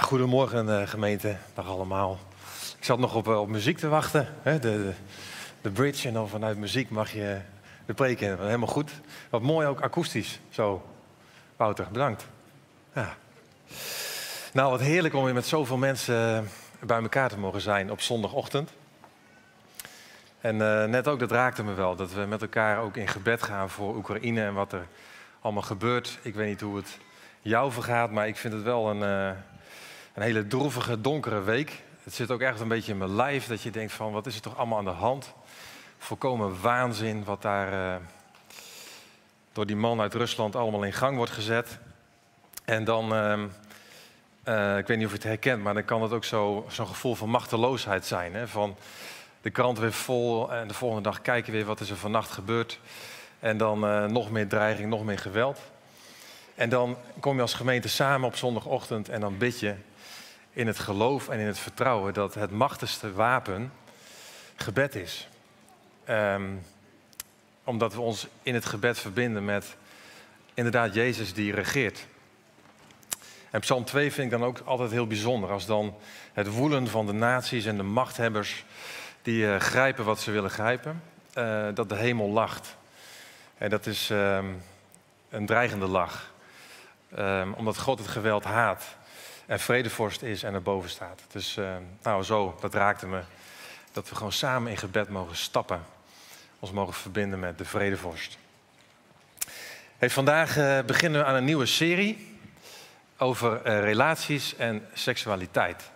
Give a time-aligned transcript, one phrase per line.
[0.00, 2.18] Goedemorgen uh, gemeente, dag allemaal.
[2.78, 4.28] Ik zat nog op, uh, op muziek te wachten?
[4.42, 4.92] De,
[5.60, 6.08] de, bridge.
[6.08, 7.40] En dan vanuit muziek mag je
[7.86, 8.38] de preken.
[8.40, 8.90] Helemaal goed.
[9.30, 10.88] Wat mooi ook akoestisch, zo.
[11.56, 12.26] Wouter, bedankt.
[12.94, 13.16] Ja.
[14.52, 18.00] Nou, wat heerlijk om weer met zoveel mensen eh, bij elkaar te mogen zijn op
[18.00, 18.70] zondagochtend.
[20.40, 20.56] En
[20.90, 23.96] net ook, dat raakte me wel, dat we met elkaar ook in gebed gaan voor
[23.96, 24.86] Oekraïne en wat er
[25.40, 26.18] allemaal gebeurt.
[26.22, 26.98] Ik weet niet hoe het
[27.40, 29.36] jou vergaat, maar ik vind het wel een,
[30.14, 31.82] een hele droevige, donkere week.
[32.02, 34.34] Het zit ook echt een beetje in mijn lijf dat je denkt van wat is
[34.34, 35.32] er toch allemaal aan de hand?
[35.98, 38.02] Volkomen waanzin wat daar uh,
[39.52, 41.78] door die man uit Rusland allemaal in gang wordt gezet.
[42.64, 46.24] En dan, uh, ik weet niet of je het herkent, maar dan kan het ook
[46.24, 48.34] zo'n zo gevoel van machteloosheid zijn.
[48.34, 48.48] Hè?
[48.48, 48.76] Van
[49.40, 52.80] de krant weer vol en de volgende dag kijken weer wat is er vannacht gebeurd.
[53.40, 55.60] En dan nog meer dreiging, nog meer geweld.
[56.54, 59.74] En dan kom je als gemeente samen op zondagochtend en dan bid je
[60.52, 63.72] in het geloof en in het vertrouwen dat het machtigste wapen
[64.54, 65.28] gebed is.
[66.08, 66.62] Um,
[67.64, 69.76] omdat we ons in het gebed verbinden met
[70.54, 72.06] inderdaad Jezus die regeert.
[73.50, 75.50] En Psalm 2 vind ik dan ook altijd heel bijzonder.
[75.50, 75.94] Als dan
[76.32, 78.64] het woelen van de naties en de machthebbers
[79.22, 81.02] die uh, grijpen wat ze willen grijpen,
[81.38, 82.76] uh, dat de hemel lacht.
[83.58, 84.62] En dat is um,
[85.30, 86.32] een dreigende lach.
[87.18, 88.96] Um, omdat God het geweld haat
[89.46, 91.20] en vredevorst is en erboven staat.
[91.32, 91.58] Dus
[92.02, 93.20] nou zo, dat raakte me.
[93.92, 95.82] Dat we gewoon samen in gebed mogen stappen.
[96.58, 98.38] Ons mogen verbinden met de vredevorst.
[100.00, 102.38] Vandaag uh, beginnen we aan een nieuwe serie
[103.16, 105.90] over uh, relaties en seksualiteit.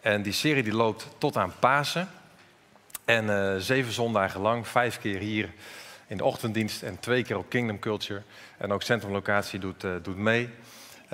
[0.00, 2.08] En die serie die loopt tot aan Pasen.
[3.04, 5.52] En zeven zondagen lang, vijf keer hier
[6.06, 8.22] in de ochtenddienst en twee keer op Kingdom Culture.
[8.56, 10.50] En ook Centrumlocatie doet, doet mee.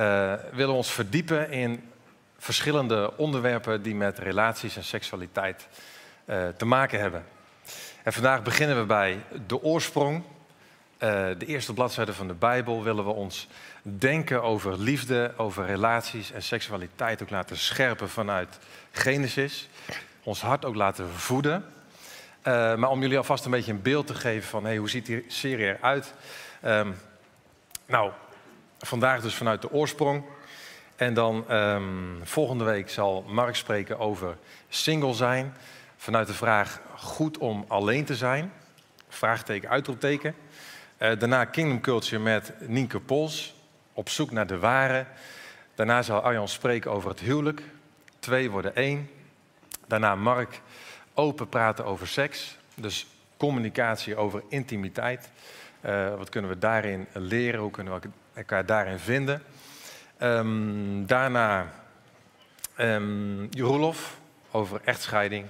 [0.00, 1.90] Uh, willen ons verdiepen in
[2.38, 5.68] verschillende onderwerpen die met relaties en seksualiteit
[6.24, 7.24] uh, te maken hebben.
[8.02, 10.22] En vandaag beginnen we bij de oorsprong.
[10.98, 13.48] de eerste bladzijde van de Bijbel willen we ons
[13.82, 18.58] denken over liefde, over relaties en seksualiteit ook laten scherpen vanuit
[18.90, 19.68] Genesis.
[20.22, 21.64] Ons hart ook laten voeden.
[22.42, 25.24] Maar om jullie alvast een beetje een beeld te geven van hey, hoe ziet die
[25.28, 26.14] serie eruit.
[26.64, 26.96] Um,
[27.86, 28.12] nou,
[28.80, 30.24] vandaag dus vanuit de oorsprong.
[30.96, 34.36] En dan um, volgende week zal Mark spreken over
[34.68, 35.54] single zijn.
[35.96, 38.52] Vanuit de vraag goed om alleen te zijn.
[39.08, 40.34] Vraagteken, uitroepteken.
[40.98, 43.54] Uh, daarna Kingdom Culture met Nienke Pols.
[43.92, 45.06] Op zoek naar de ware.
[45.74, 47.62] Daarna zal Arjan spreken over het huwelijk.
[48.18, 49.10] Twee worden één.
[49.86, 50.60] Daarna Mark
[51.14, 52.56] open praten over seks.
[52.74, 55.30] Dus communicatie over intimiteit.
[55.86, 57.60] Uh, wat kunnen we daarin leren?
[57.60, 58.08] Hoe kunnen we
[58.40, 59.42] elkaar daarin vinden?
[60.22, 61.72] Um, daarna
[62.78, 64.18] um, Roelof
[64.50, 65.46] over echtscheiding.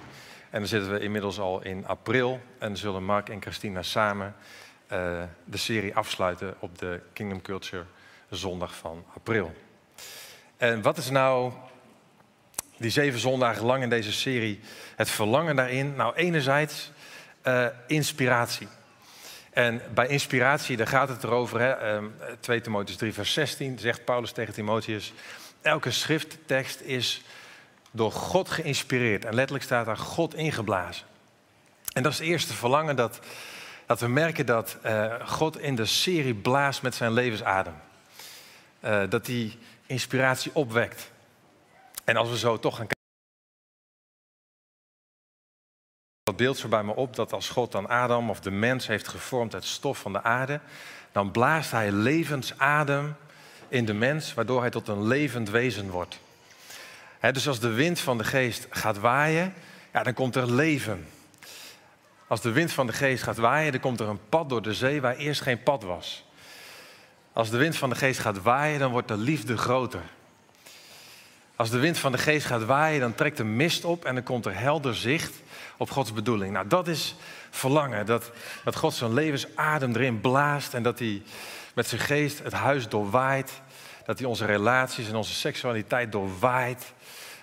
[0.51, 2.41] En dan zitten we inmiddels al in april.
[2.59, 4.35] En zullen Mark en Christina samen
[4.93, 7.85] uh, de serie afsluiten op de Kingdom Culture
[8.31, 9.55] zondag van april.
[10.57, 11.53] En wat is nou
[12.77, 14.61] die zeven zondagen lang in deze serie
[14.97, 15.95] het verlangen daarin?
[15.95, 16.93] Nou, enerzijds
[17.47, 18.69] uh, inspiratie.
[19.51, 24.05] En bij inspiratie, daar gaat het erover, hè, um, 2 Timotheus 3, vers 16, zegt
[24.05, 25.13] Paulus tegen Timotheus,
[25.63, 27.23] elke schrifttekst is
[27.91, 29.25] door God geïnspireerd.
[29.25, 31.07] En letterlijk staat daar God ingeblazen.
[31.93, 33.21] En dat is het eerste verlangen dat,
[33.87, 37.75] dat we merken dat uh, God in de serie blaast met zijn levensadem.
[38.85, 41.11] Uh, dat die inspiratie opwekt.
[42.05, 43.00] En als we zo toch gaan kijken.
[46.41, 49.55] Beeld zo bij me op dat als God dan Adam of de mens heeft gevormd
[49.55, 50.61] uit stof van de aarde,
[51.13, 53.17] dan blaast hij levensadem
[53.69, 56.21] in de mens, waardoor hij tot een levend wezen wordt.
[57.33, 59.55] Dus als de wind van de geest gaat waaien,
[59.93, 61.07] ja, dan komt er leven.
[62.27, 64.75] Als de wind van de geest gaat waaien, dan komt er een pad door de
[64.75, 66.25] zee waar eerst geen pad was.
[67.33, 70.03] Als de wind van de geest gaat waaien, dan wordt de liefde groter.
[71.61, 74.23] Als de wind van de geest gaat waaien, dan trekt de mist op en dan
[74.23, 75.43] komt er helder zicht
[75.77, 76.53] op Gods bedoeling.
[76.53, 77.15] Nou, dat is
[77.51, 78.07] verlangen.
[78.07, 78.31] Dat,
[78.65, 81.23] dat God zijn levensadem erin blaast en dat hij
[81.75, 83.61] met zijn geest het huis doorwaait.
[84.05, 86.93] Dat hij onze relaties en onze seksualiteit doorwaait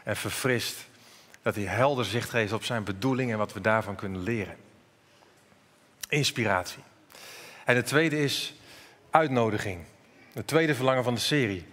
[0.03, 0.87] en verfrist.
[1.41, 4.55] Dat hij helder zicht geeft op zijn bedoeling en wat we daarvan kunnen leren.
[6.09, 6.83] Inspiratie.
[7.65, 8.53] En het tweede is
[9.09, 9.79] uitnodiging.
[10.33, 11.65] Het tweede verlangen van de serie.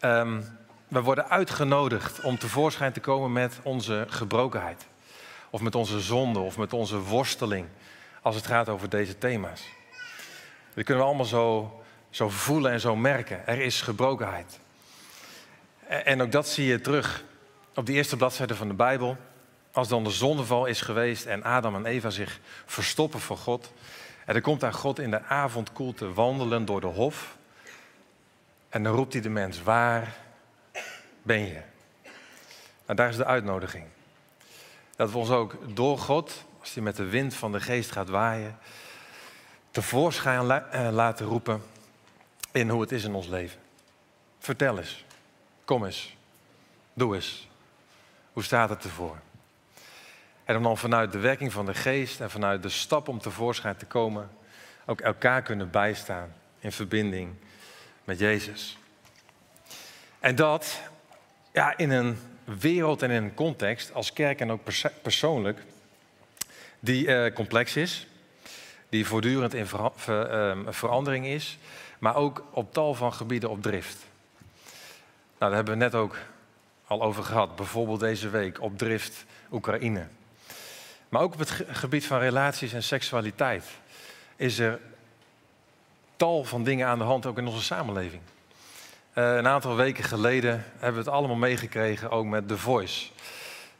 [0.00, 0.57] Um,
[0.88, 4.86] we worden uitgenodigd om tevoorschijn te komen met onze gebrokenheid.
[5.50, 7.66] Of met onze zonde, of met onze worsteling.
[8.22, 9.62] Als het gaat over deze thema's.
[10.74, 11.80] Dat kunnen we allemaal zo,
[12.10, 13.46] zo voelen en zo merken.
[13.46, 14.58] Er is gebrokenheid.
[15.86, 17.24] En ook dat zie je terug
[17.74, 19.16] op die eerste bladzijde van de Bijbel.
[19.72, 23.72] Als dan de zondeval is geweest en Adam en Eva zich verstoppen voor God.
[24.24, 27.36] En dan komt daar God in de avondkoelte wandelen door de hof.
[28.68, 30.16] En dan roept hij de mens, waar
[31.28, 31.60] ben je?
[32.84, 33.84] Nou, daar is de uitnodiging.
[34.96, 38.08] Dat we ons ook door God, als hij met de wind van de geest gaat
[38.08, 38.58] waaien,
[39.70, 41.62] tevoorschijn eh, laten roepen
[42.52, 43.60] in hoe het is in ons leven.
[44.38, 45.04] Vertel eens.
[45.64, 46.16] Kom eens.
[46.92, 47.48] Doe eens.
[48.32, 49.16] Hoe staat het ervoor?
[50.44, 53.76] En om dan vanuit de werking van de geest en vanuit de stap om tevoorschijn
[53.76, 54.30] te komen,
[54.86, 57.34] ook elkaar kunnen bijstaan in verbinding
[58.04, 58.78] met Jezus.
[60.20, 60.80] En dat
[61.52, 64.60] ja, in een wereld en in een context als kerk en ook
[65.02, 65.62] persoonlijk,
[66.80, 68.06] die uh, complex is,
[68.88, 69.66] die voortdurend in
[70.06, 71.58] ehm, verandering is,
[71.98, 74.06] maar ook op tal van gebieden op drift.
[75.38, 76.16] Nou, daar hebben we net ook
[76.86, 77.56] al over gehad.
[77.56, 80.06] Bijvoorbeeld deze week op drift Oekraïne.
[81.08, 83.64] Maar ook op het gebied van relaties en seksualiteit
[84.36, 84.80] is er
[86.16, 88.22] tal van dingen aan de hand, ook in onze samenleving.
[89.18, 93.10] Uh, een aantal weken geleden hebben we het allemaal meegekregen, ook met The Voice.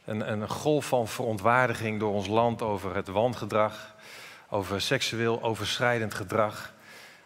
[0.05, 3.95] Een, een, golf van verontwaardiging door ons land over het wangedrag,
[4.49, 6.73] over seksueel overschrijdend gedrag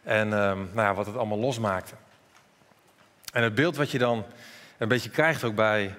[0.04, 1.94] en um, nou ja, wat het allemaal losmaakte.
[3.32, 4.26] En het beeld wat je dan
[4.78, 5.96] een beetje krijgt ook bij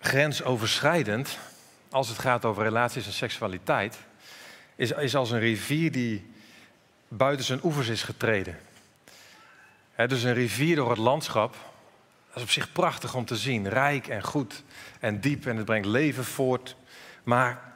[0.00, 1.38] grensoverschrijdend,
[1.90, 3.98] als het gaat over relaties en seksualiteit,
[4.76, 6.32] is, is als een rivier die
[7.08, 8.56] buiten zijn oevers is getreden.
[9.96, 11.52] Dus een rivier door het landschap,
[12.26, 14.62] dat is op zich prachtig om te zien, rijk en goed
[15.00, 16.76] en diep en het brengt leven voort.
[17.22, 17.72] Maar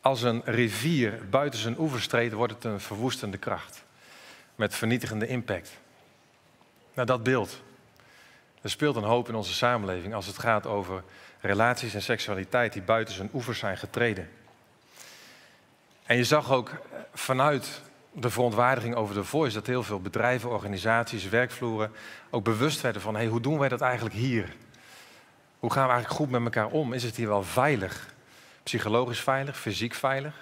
[0.00, 3.84] als een rivier buiten zijn oevers treedt, wordt het een verwoestende kracht
[4.54, 5.70] met vernietigende impact.
[6.94, 7.62] Nou, dat beeld.
[8.62, 11.02] Er speelt een hoop in onze samenleving als het gaat over
[11.40, 14.30] relaties en seksualiteit die buiten zijn oevers zijn getreden.
[16.04, 16.72] En je zag ook
[17.14, 17.82] vanuit
[18.20, 21.90] de verontwaardiging over de voice dat heel veel bedrijven, organisaties, werkvloeren
[22.30, 24.54] ook bewust werden van hey, hoe doen wij dat eigenlijk hier?
[25.58, 26.92] Hoe gaan we eigenlijk goed met elkaar om?
[26.92, 28.14] Is het hier wel veilig?
[28.62, 30.34] Psychologisch veilig, fysiek veilig?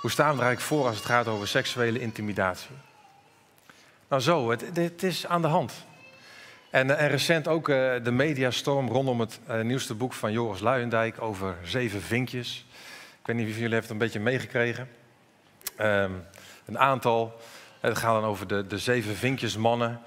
[0.00, 2.76] Hoe staan we er eigenlijk voor als het gaat over seksuele intimidatie?
[4.08, 5.72] Nou zo, het, is aan de hand.
[6.70, 10.60] En, eh, en recent ook uh, de mediastorm rondom het uh, nieuwste boek van Joris
[10.60, 12.66] Luijendijk over zeven vinkjes.
[13.20, 14.88] Ik weet niet wie van jullie heeft het een beetje meegekregen.
[15.80, 16.24] Um,
[16.68, 17.40] een aantal.
[17.80, 20.00] Het gaat dan over de, de zeven vinkjesmannen.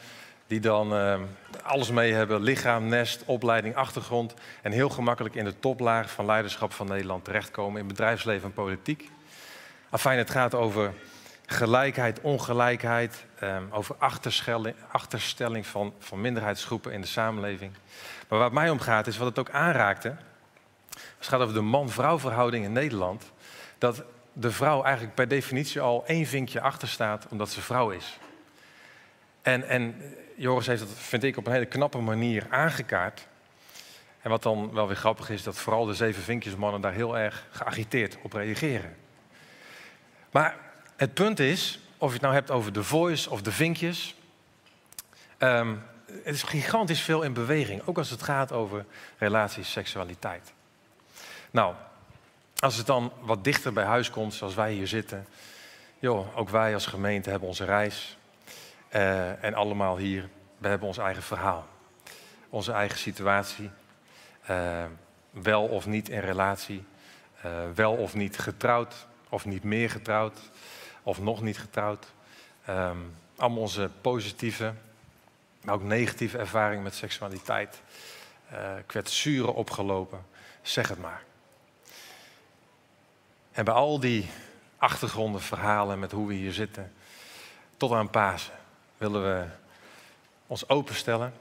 [0.47, 1.27] Die dan um,
[1.63, 4.33] alles mee hebben: lichaam, nest, opleiding, achtergrond.
[4.61, 9.09] En heel gemakkelijk in de toplaag van leiderschap van Nederland terechtkomen in bedrijfsleven en politiek.
[9.89, 10.93] Afijn, het gaat over
[11.45, 13.95] gelijkheid, ongelijkheid, um, over
[14.89, 17.71] achterstelling van, van minderheidsgroepen in de samenleving.
[18.27, 20.15] Maar waar het mij om gaat, is wat het ook aanraakte.
[21.17, 23.31] Het gaat over de man-vrouw verhouding in Nederland.
[23.77, 28.19] Dat de vrouw eigenlijk per definitie al één vinkje achter staat omdat ze vrouw is.
[29.41, 30.01] En, en
[30.35, 33.27] Joris heeft dat, vind ik, op een hele knappe manier aangekaart.
[34.21, 37.47] En wat dan wel weer grappig is, dat vooral de zeven vinkjesmannen daar heel erg
[37.51, 38.95] geagiteerd op reageren.
[40.31, 40.57] Maar
[40.95, 44.15] het punt is, of je het nou hebt over de voice of de vinkjes.
[45.39, 48.85] Um, het is gigantisch veel in beweging, ook als het gaat over
[49.17, 50.53] relaties, seksualiteit.
[51.51, 51.75] Nou,
[52.61, 55.27] als het dan wat dichter bij huis komt, zoals wij hier zitten.
[55.99, 58.17] Joh, ook wij als gemeente hebben onze reis.
[58.95, 61.67] Uh, en allemaal hier, we hebben ons eigen verhaal.
[62.49, 63.69] Onze eigen situatie.
[64.49, 64.83] Uh,
[65.29, 66.83] wel of niet in relatie.
[67.45, 69.07] Uh, wel of niet getrouwd.
[69.29, 70.39] Of niet meer getrouwd
[71.03, 72.05] of nog niet getrouwd.
[72.69, 74.73] Um, allemaal onze positieve,
[75.61, 77.81] maar ook negatieve ervaringen met seksualiteit.
[78.85, 80.25] Kwetsuren opgelopen,
[80.61, 81.23] zeg het maar.
[83.51, 84.29] En bij al die
[84.77, 86.93] achtergronden, verhalen met hoe we hier zitten,
[87.77, 88.53] tot aan Pasen,
[88.97, 89.45] willen we
[90.47, 91.33] ons openstellen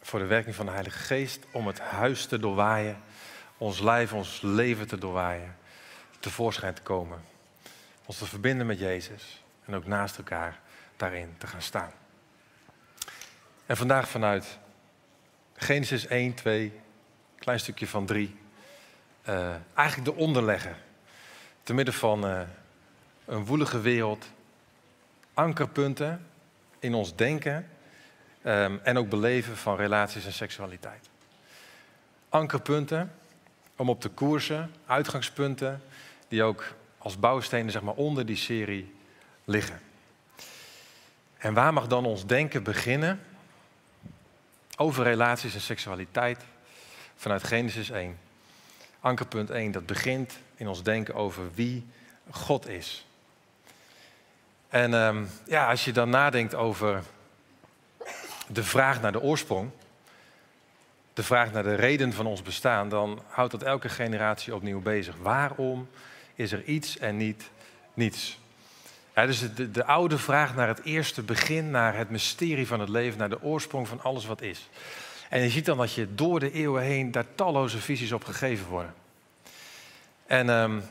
[0.00, 3.00] voor de werking van de Heilige Geest om het huis te doorwaaien,
[3.58, 5.56] ons lijf, ons leven te doorwaaien,
[6.20, 7.36] tevoorschijn te komen
[8.08, 10.60] ons te verbinden met Jezus en ook naast elkaar
[10.96, 11.90] daarin te gaan staan.
[13.66, 14.58] En vandaag vanuit
[15.54, 16.80] Genesis 1, 2,
[17.38, 18.36] klein stukje van 3,
[19.28, 20.76] uh, eh, eigenlijk de onderlegger.
[21.68, 22.40] Te midden van uh,
[23.26, 24.26] een woelige wereld,
[25.34, 26.26] ankerpunten
[26.78, 27.68] in ons denken
[28.44, 31.08] um, en ook beleven van relaties en seksualiteit.
[32.28, 33.12] Ankerpunten
[33.76, 35.82] om op te koersen, uitgangspunten
[36.28, 38.94] die ook als bouwstenen zeg maar, onder die serie
[39.44, 39.80] liggen.
[41.38, 43.20] En waar mag dan ons denken beginnen
[44.76, 46.44] over relaties en seksualiteit
[47.16, 48.27] vanuit Genesis 1.
[49.00, 51.86] Ankerpunt 1, dat begint in ons denken over wie
[52.30, 53.06] God is.
[54.68, 57.02] En ehm, ja, als je dan nadenkt over
[58.48, 59.70] de vraag naar de oorsprong,
[61.12, 65.14] de vraag naar de reden van ons bestaan, dan houdt dat elke generatie opnieuw bezig.
[65.22, 65.88] Waarom
[66.34, 67.50] is er iets en niet
[67.94, 68.38] niets?
[69.14, 73.18] dus de, de oude vraag naar het eerste begin, naar het mysterie van het leven,
[73.18, 74.68] naar de oorsprong van alles wat is.
[75.28, 78.66] En je ziet dan dat je door de eeuwen heen daar talloze visies op gegeven
[78.66, 78.94] worden.
[80.26, 80.82] En um,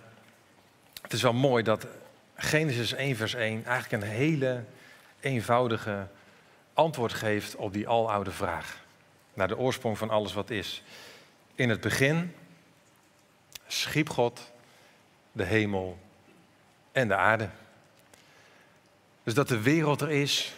[1.01, 1.87] het is wel mooi dat
[2.35, 4.63] Genesis 1, vers 1 eigenlijk een hele
[5.19, 6.07] eenvoudige
[6.73, 8.85] antwoord geeft op die aloude vraag.
[9.33, 10.83] Naar de oorsprong van alles wat is.
[11.55, 12.33] In het begin
[13.67, 14.51] schiep God
[15.31, 15.97] de hemel
[16.91, 17.49] en de aarde.
[19.23, 20.53] Dus dat de wereld er is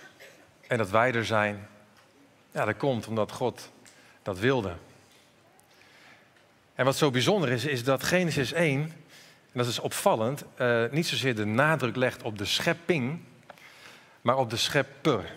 [0.67, 1.68] en dat wij er zijn,
[2.59, 3.71] ja, dat komt omdat God
[4.21, 4.73] dat wilde.
[6.75, 8.91] En wat zo bijzonder is, is dat Genesis 1, en
[9.51, 13.19] dat is opvallend, uh, niet zozeer de nadruk legt op de schepping,
[14.21, 15.31] maar op de schepper.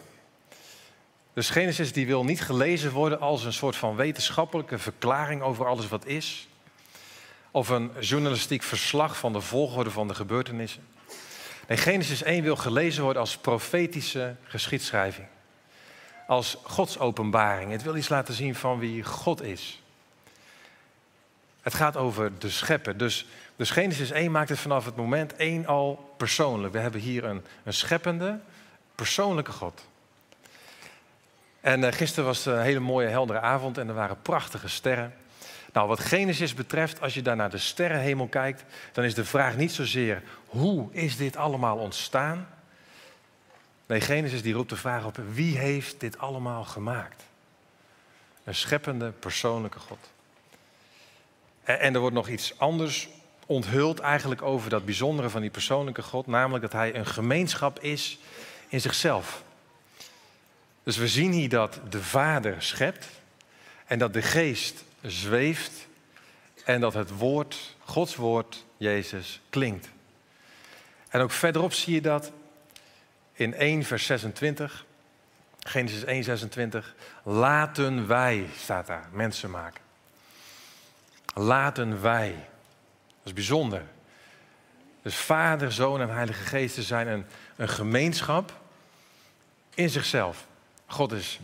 [1.33, 5.89] Dus Genesis die wil niet gelezen worden als een soort van wetenschappelijke verklaring over alles
[5.89, 6.49] wat is,
[7.51, 10.87] of een journalistiek verslag van de volgorde van de gebeurtenissen.
[11.69, 15.27] Nee, Genesis 1 wil gelezen worden als profetische geschiedschrijving.
[16.27, 17.71] Als Gods openbaring.
[17.71, 19.83] Het wil iets laten zien van wie God is.
[21.63, 22.97] Het gaat over de schepper.
[22.97, 23.27] Dus,
[23.57, 26.73] dus Genesis 1 maakt het vanaf het moment 1 al persoonlijk.
[26.73, 28.39] We hebben hier een, een scheppende,
[28.95, 29.85] persoonlijke God.
[31.61, 35.15] En uh, gisteren was een hele mooie, heldere avond en er waren prachtige sterren.
[35.73, 39.57] Nou, wat Genesis betreft, als je daar naar de sterrenhemel kijkt, dan is de vraag
[39.57, 42.47] niet zozeer hoe is dit allemaal ontstaan?
[43.93, 47.23] Nee, Genesis die roept de vraag op wie heeft dit allemaal gemaakt?
[48.45, 49.99] Een scheppende, persoonlijke God.
[51.63, 53.09] En, en er wordt nog iets anders
[53.47, 58.19] onthuld eigenlijk over dat bijzondere van die persoonlijke God, namelijk dat hij een gemeenschap is
[58.69, 59.43] in zichzelf.
[60.83, 63.07] Dus we zien hier dat de Vader schept
[63.87, 65.87] en dat de Geest zweeft
[66.65, 69.89] en dat het woord, Gods woord, Jezus, klinkt.
[71.09, 72.33] En ook verderop zie je dat
[73.43, 74.85] in 1 vers 26,
[75.59, 76.95] Genesis 1, 26.
[77.23, 79.81] Laten wij, staat daar, mensen maken.
[81.35, 82.31] Laten wij.
[82.31, 83.83] Dat is bijzonder.
[85.03, 87.25] Dus Vader, Zoon en Heilige Geest zijn een,
[87.57, 88.61] een gemeenschap
[89.75, 90.47] in zichzelf.
[90.87, 91.41] God is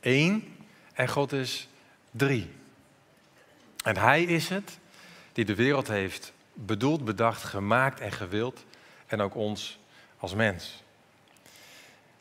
[0.00, 0.56] één
[0.92, 1.68] en God is
[2.10, 2.50] drie.
[3.84, 4.78] En Hij is het
[5.32, 8.64] die de wereld heeft bedoeld, bedacht, gemaakt en gewild.
[9.06, 9.78] En ook ons
[10.18, 10.82] als mens.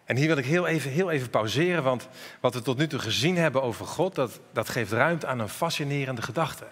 [0.07, 2.07] En hier wil ik heel even, heel even pauzeren, want
[2.39, 5.49] wat we tot nu toe gezien hebben over God, dat, dat geeft ruimte aan een
[5.49, 6.65] fascinerende gedachte.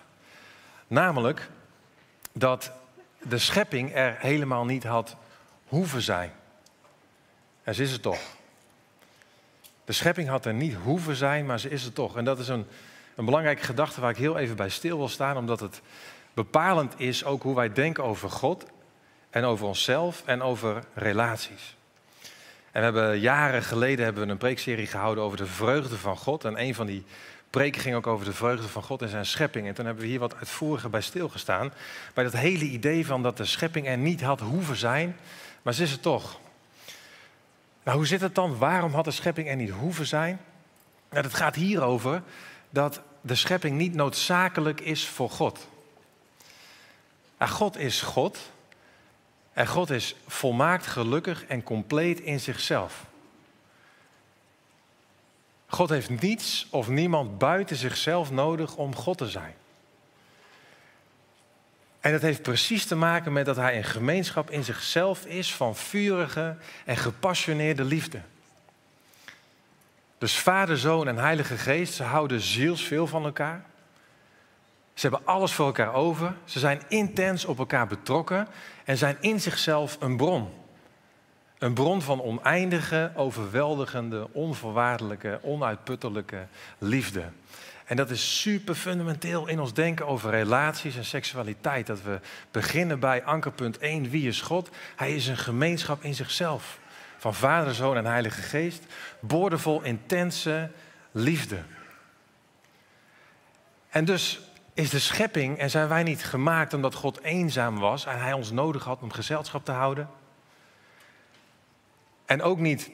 [0.88, 1.50] Namelijk
[2.32, 2.72] dat
[3.22, 5.16] de schepping er helemaal niet had
[5.68, 6.32] hoeven zijn.
[7.64, 8.22] En ze is het toch.
[9.86, 12.18] De schepping had er niet hoeven zijn, maar ze is het toch.
[12.18, 12.66] En dat is een,
[13.16, 15.82] een belangrijke gedachte waar ik heel even bij stil wil staan, omdat het
[16.34, 18.66] bepalend is ook hoe wij denken over God
[19.30, 21.76] en over onszelf en over relaties.
[22.76, 26.46] En we hebben jaren geleden hebben we een preekserie gehouden over de vreugde van God.
[26.46, 27.04] En een van die
[27.50, 29.68] preken ging ook over de vreugde van God en zijn schepping.
[29.68, 31.74] En toen hebben we hier wat uitvoeriger bij stilgestaan.
[32.14, 35.18] Bij dat hele idee van dat de schepping er niet had hoeven zijn,
[35.62, 36.40] maar ze is het toch.
[37.84, 38.58] Nou, hoe zit het dan?
[38.58, 40.40] Waarom had de schepping er niet hoeven zijn?
[41.10, 42.22] Nou, het gaat hierover
[42.70, 45.68] dat de schepping niet noodzakelijk is voor God.
[47.38, 48.40] Nou, God is God
[49.56, 53.06] en God is volmaakt gelukkig en compleet in zichzelf.
[55.68, 59.54] God heeft niets of niemand buiten zichzelf nodig om God te zijn.
[62.00, 65.76] En dat heeft precies te maken met dat hij een gemeenschap in zichzelf is van
[65.76, 68.22] vurige en gepassioneerde liefde.
[70.18, 73.66] Dus Vader, Zoon en Heilige Geest, ze houden zielsveel van elkaar.
[74.96, 76.36] Ze hebben alles voor elkaar over.
[76.44, 78.48] Ze zijn intens op elkaar betrokken
[78.84, 80.50] en zijn in zichzelf een bron.
[81.58, 86.48] Een bron van oneindige, overweldigende, onvoorwaardelijke, onuitputtelijke
[86.78, 87.24] liefde.
[87.86, 91.88] En dat is super fundamenteel in ons denken over relaties en seksualiteit.
[91.88, 92.20] Dat we
[92.52, 94.70] beginnen bij ankerpunt 1, wie is God?
[94.96, 96.80] Hij is een gemeenschap in zichzelf.
[97.18, 98.84] Van Vader, Zoon en Heilige Geest.
[99.20, 100.72] Boordevol intense
[101.12, 101.60] liefde.
[103.90, 104.40] En dus
[104.76, 108.52] is de schepping en zijn wij niet gemaakt omdat God eenzaam was en hij ons
[108.52, 110.10] nodig had om gezelschap te houden?
[112.26, 112.92] En ook niet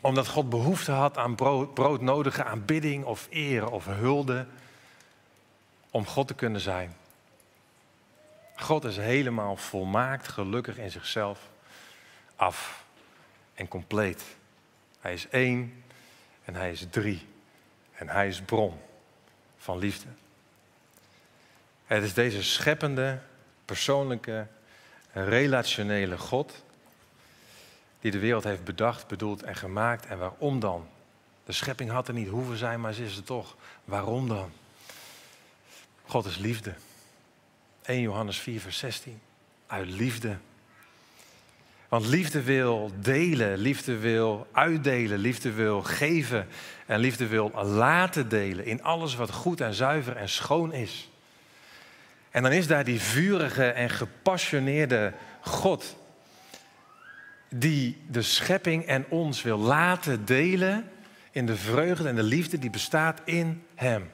[0.00, 4.46] Omdat God behoefte had aan brood, broodnodige aanbidding of eer of hulde.
[5.90, 6.96] Om God te kunnen zijn.
[8.56, 11.48] God is helemaal volmaakt gelukkig in zichzelf.
[12.36, 12.84] Af
[13.54, 14.24] en compleet.
[15.00, 15.84] Hij is één
[16.44, 17.26] en hij is drie.
[17.92, 18.80] En hij is bron
[19.56, 20.08] van liefde.
[21.92, 23.18] Het is deze scheppende,
[23.64, 24.46] persoonlijke,
[25.12, 26.62] relationele God
[28.00, 30.06] die de wereld heeft bedacht, bedoeld en gemaakt.
[30.06, 30.86] En waarom dan?
[31.44, 33.56] De schepping had er niet hoeven zijn, maar ze is er toch.
[33.84, 34.50] Waarom dan?
[36.06, 36.74] God is liefde.
[37.82, 39.20] 1 Johannes 4, vers 16.
[39.66, 40.36] Uit liefde.
[41.88, 46.48] Want liefde wil delen, liefde wil uitdelen, liefde wil geven
[46.86, 51.10] en liefde wil laten delen in alles wat goed en zuiver en schoon is.
[52.32, 55.96] En dan is daar die vurige en gepassioneerde God
[57.48, 60.90] die de schepping en ons wil laten delen
[61.30, 64.10] in de vreugde en de liefde die bestaat in Hem.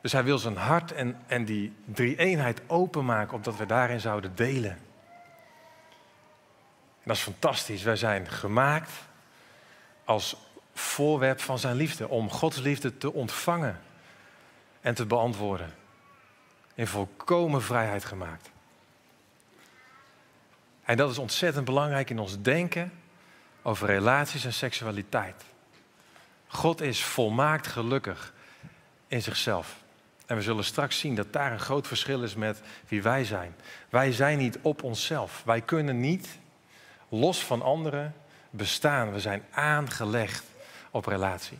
[0.00, 4.70] Dus hij wil zijn hart en, en die drie-eenheid openmaken, opdat we daarin zouden delen.
[4.70, 4.78] En
[7.04, 7.82] dat is fantastisch.
[7.82, 8.90] Wij zijn gemaakt
[10.04, 10.36] als
[10.74, 13.80] voorwerp van zijn liefde, om Gods liefde te ontvangen
[14.80, 15.77] en te beantwoorden.
[16.78, 18.50] In volkomen vrijheid gemaakt.
[20.82, 22.92] En dat is ontzettend belangrijk in ons denken
[23.62, 25.44] over relaties en seksualiteit.
[26.46, 28.32] God is volmaakt gelukkig
[29.06, 29.76] in zichzelf.
[30.26, 33.54] En we zullen straks zien dat daar een groot verschil is met wie wij zijn.
[33.88, 35.42] Wij zijn niet op onszelf.
[35.44, 36.38] Wij kunnen niet
[37.08, 38.14] los van anderen
[38.50, 39.12] bestaan.
[39.12, 40.44] We zijn aangelegd
[40.90, 41.58] op relatie.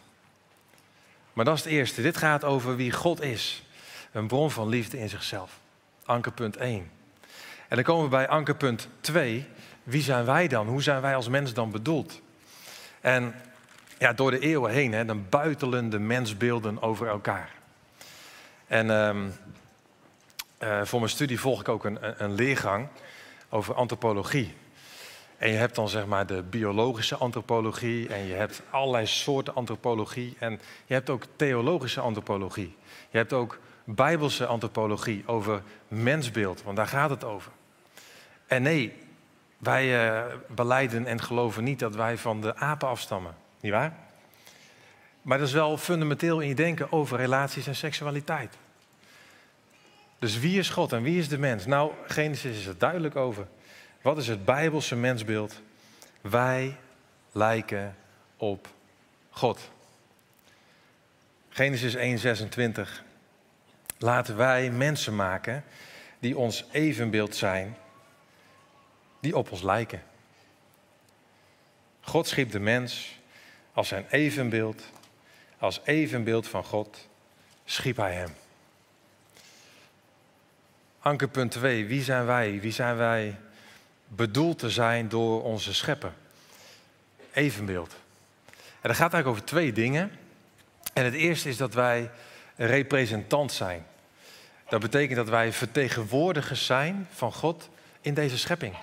[1.33, 2.03] Maar dat is het eerste.
[2.03, 3.63] Dit gaat over wie God is.
[4.13, 5.59] Een bron van liefde in zichzelf.
[6.05, 6.91] Ankerpunt 1.
[7.69, 9.47] En dan komen we bij ankerpunt 2.
[9.83, 10.67] Wie zijn wij dan?
[10.67, 12.21] Hoe zijn wij als mens dan bedoeld?
[13.01, 13.35] En
[13.99, 17.51] ja, door de eeuwen heen, hè, dan buitelen de mensbeelden over elkaar.
[18.67, 19.33] En um,
[20.63, 22.89] uh, voor mijn studie volg ik ook een, een leergang
[23.49, 24.55] over antropologie.
[25.37, 30.37] En je hebt dan zeg maar de biologische antropologie en je hebt allerlei soorten antropologie
[30.39, 32.77] en je hebt ook theologische antropologie.
[33.11, 33.59] Je hebt ook
[33.95, 37.53] bijbelse antropologie over mensbeeld, want daar gaat het over.
[38.47, 38.93] En nee,
[39.59, 43.93] wij uh, beleiden en geloven niet dat wij van de apen afstammen, niet waar?
[45.23, 48.57] Maar dat is wel fundamenteel in je denken over relaties en seksualiteit.
[50.19, 51.67] Dus wie is God en wie is de mens?
[51.67, 53.47] Nou, Genesis is er duidelijk over.
[54.03, 55.61] Wat is het Bijbelse mensbeeld?
[56.21, 56.77] Wij
[57.33, 57.97] lijken
[58.37, 58.69] op
[59.31, 59.71] God.
[61.49, 63.07] Genesis 1:26.
[63.99, 65.65] Laten wij mensen maken
[66.19, 67.77] die ons evenbeeld zijn,
[69.21, 70.03] die op ons lijken.
[72.01, 73.19] God schiep de mens
[73.73, 74.83] als zijn evenbeeld,
[75.59, 77.09] als evenbeeld van God
[77.65, 78.35] schiep hij hem.
[80.99, 81.87] Ankerpunt 2.
[81.87, 82.61] Wie zijn wij?
[82.61, 83.37] Wie zijn wij
[84.07, 86.13] bedoeld te zijn door onze schepper?
[87.33, 87.97] Evenbeeld.
[88.57, 90.11] En dat gaat eigenlijk over twee dingen.
[90.93, 92.11] En het eerste is dat wij
[92.57, 93.87] representant zijn.
[94.69, 97.69] Dat betekent dat wij vertegenwoordigers zijn van God
[98.01, 98.75] in deze schepping.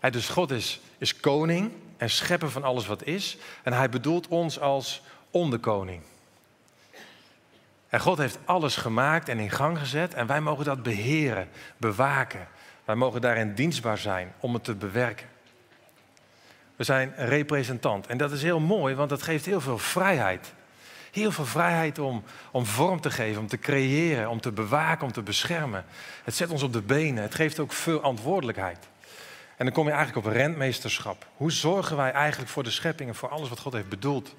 [0.00, 3.36] Hij, dus God is, is koning en schepper van alles wat is.
[3.62, 6.02] En hij bedoelt ons als onderkoning.
[7.88, 12.48] En God heeft alles gemaakt en in gang gezet en wij mogen dat beheren, bewaken.
[12.84, 15.26] Wij mogen daarin dienstbaar zijn om het te bewerken.
[16.76, 20.54] We zijn representant en dat is heel mooi, want dat geeft heel veel vrijheid.
[21.16, 25.12] Heel veel vrijheid om, om vorm te geven, om te creëren, om te bewaken, om
[25.12, 25.84] te beschermen.
[26.24, 28.78] Het zet ons op de benen, het geeft ook veel verantwoordelijkheid.
[29.56, 31.26] En dan kom je eigenlijk op rentmeesterschap.
[31.36, 34.34] Hoe zorgen wij eigenlijk voor de schepping en voor alles wat God heeft bedoeld,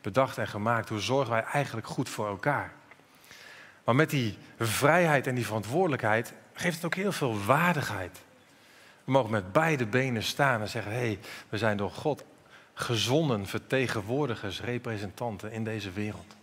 [0.00, 0.88] bedacht en gemaakt?
[0.88, 2.72] Hoe zorgen wij eigenlijk goed voor elkaar?
[3.84, 8.20] Maar met die vrijheid en die verantwoordelijkheid geeft het ook heel veel waardigheid.
[9.04, 12.24] We mogen met beide benen staan en zeggen: hé, hey, we zijn door God
[12.80, 16.36] gezonden vertegenwoordigers, representanten in deze wereld.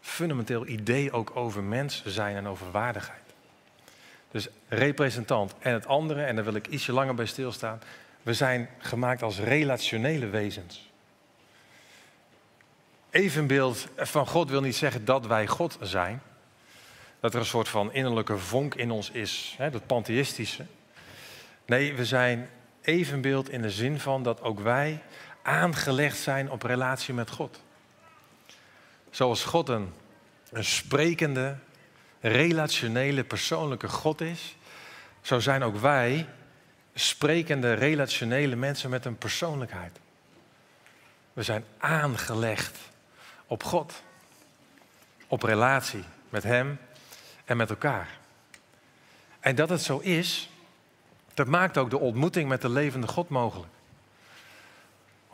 [0.00, 3.22] Fundamenteel idee ook over mens zijn en over waardigheid.
[4.30, 5.54] Dus representant.
[5.58, 7.80] En het andere, en daar wil ik ietsje langer bij stilstaan,
[8.22, 10.90] we zijn gemaakt als relationele wezens.
[13.10, 16.22] Evenbeeld van God wil niet zeggen dat wij God zijn.
[17.20, 20.64] Dat er een soort van innerlijke vonk in ons is, hè, dat pantheïstische.
[21.66, 22.48] Nee, we zijn
[22.80, 25.02] evenbeeld in de zin van dat ook wij
[25.44, 27.60] aangelegd zijn op relatie met God.
[29.10, 29.92] Zoals God een,
[30.50, 31.56] een sprekende,
[32.20, 34.56] relationele, persoonlijke God is,
[35.20, 36.26] zo zijn ook wij
[36.94, 39.98] sprekende, relationele mensen met een persoonlijkheid.
[41.32, 42.78] We zijn aangelegd
[43.46, 44.02] op God.
[45.26, 46.78] Op relatie met Hem
[47.44, 48.18] en met elkaar.
[49.40, 50.50] En dat het zo is,
[51.34, 53.72] dat maakt ook de ontmoeting met de levende God mogelijk.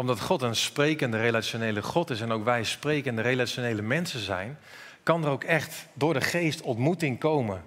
[0.01, 4.59] Omdat God een sprekende relationele God is en ook wij sprekende relationele mensen zijn,
[5.03, 7.63] kan er ook echt door de geest ontmoeting komen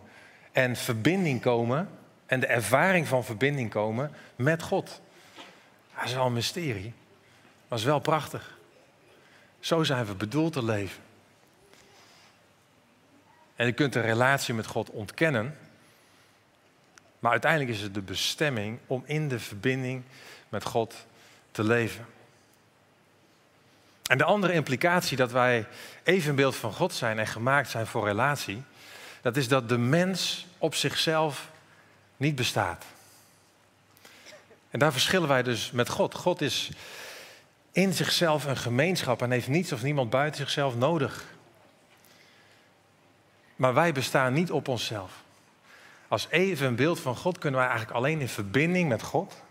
[0.51, 1.89] en verbinding komen
[2.25, 5.01] en de ervaring van verbinding komen met God.
[5.95, 6.93] Dat is wel een mysterie,
[7.67, 8.57] maar is wel prachtig.
[9.59, 11.01] Zo zijn we bedoeld te leven.
[13.55, 15.57] En je kunt de relatie met God ontkennen,
[17.19, 20.03] maar uiteindelijk is het de bestemming om in de verbinding
[20.49, 21.05] met God
[21.51, 22.12] te leven.
[24.03, 25.65] En de andere implicatie dat wij
[26.03, 28.63] evenbeeld van God zijn en gemaakt zijn voor relatie,
[29.21, 31.49] dat is dat de mens op zichzelf
[32.17, 32.85] niet bestaat.
[34.69, 36.15] En daar verschillen wij dus met God.
[36.15, 36.69] God is
[37.71, 41.25] in zichzelf een gemeenschap en heeft niets of niemand buiten zichzelf nodig.
[43.55, 45.11] Maar wij bestaan niet op onszelf.
[46.07, 49.43] Als even een beeld van God kunnen wij eigenlijk alleen in verbinding met God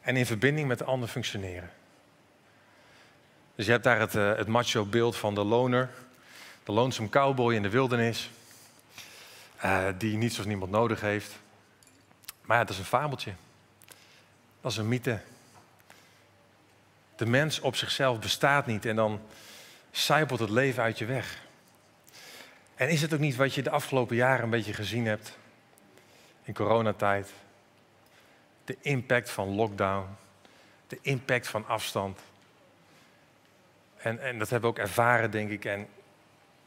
[0.00, 1.70] en in verbinding met de ander functioneren.
[3.60, 5.90] Dus je hebt daar het, uh, het macho beeld van de loner,
[6.64, 8.30] de lonesome cowboy in de wildernis,
[9.64, 11.38] uh, die niets of niemand nodig heeft.
[12.42, 13.32] Maar ja, dat is een fabeltje.
[14.60, 15.20] Dat is een mythe.
[17.16, 19.20] De mens op zichzelf bestaat niet en dan
[19.90, 21.42] zijpelt het leven uit je weg.
[22.74, 25.36] En is het ook niet wat je de afgelopen jaren een beetje gezien hebt
[26.42, 27.30] in coronatijd?
[28.64, 30.06] De impact van lockdown,
[30.86, 32.20] de impact van afstand.
[34.02, 35.64] En, en dat hebben we ook ervaren, denk ik.
[35.64, 35.88] En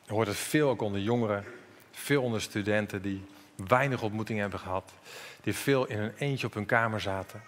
[0.03, 1.45] je hoort het veel ook onder jongeren,
[1.91, 4.91] veel onder studenten die weinig ontmoeting hebben gehad,
[5.41, 7.41] die veel in hun eentje op hun kamer zaten.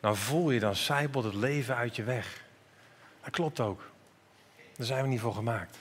[0.00, 2.42] Dan voel je, dan zijpelt het leven uit je weg.
[3.22, 3.90] Dat klopt ook.
[4.76, 5.76] Daar zijn we niet voor gemaakt.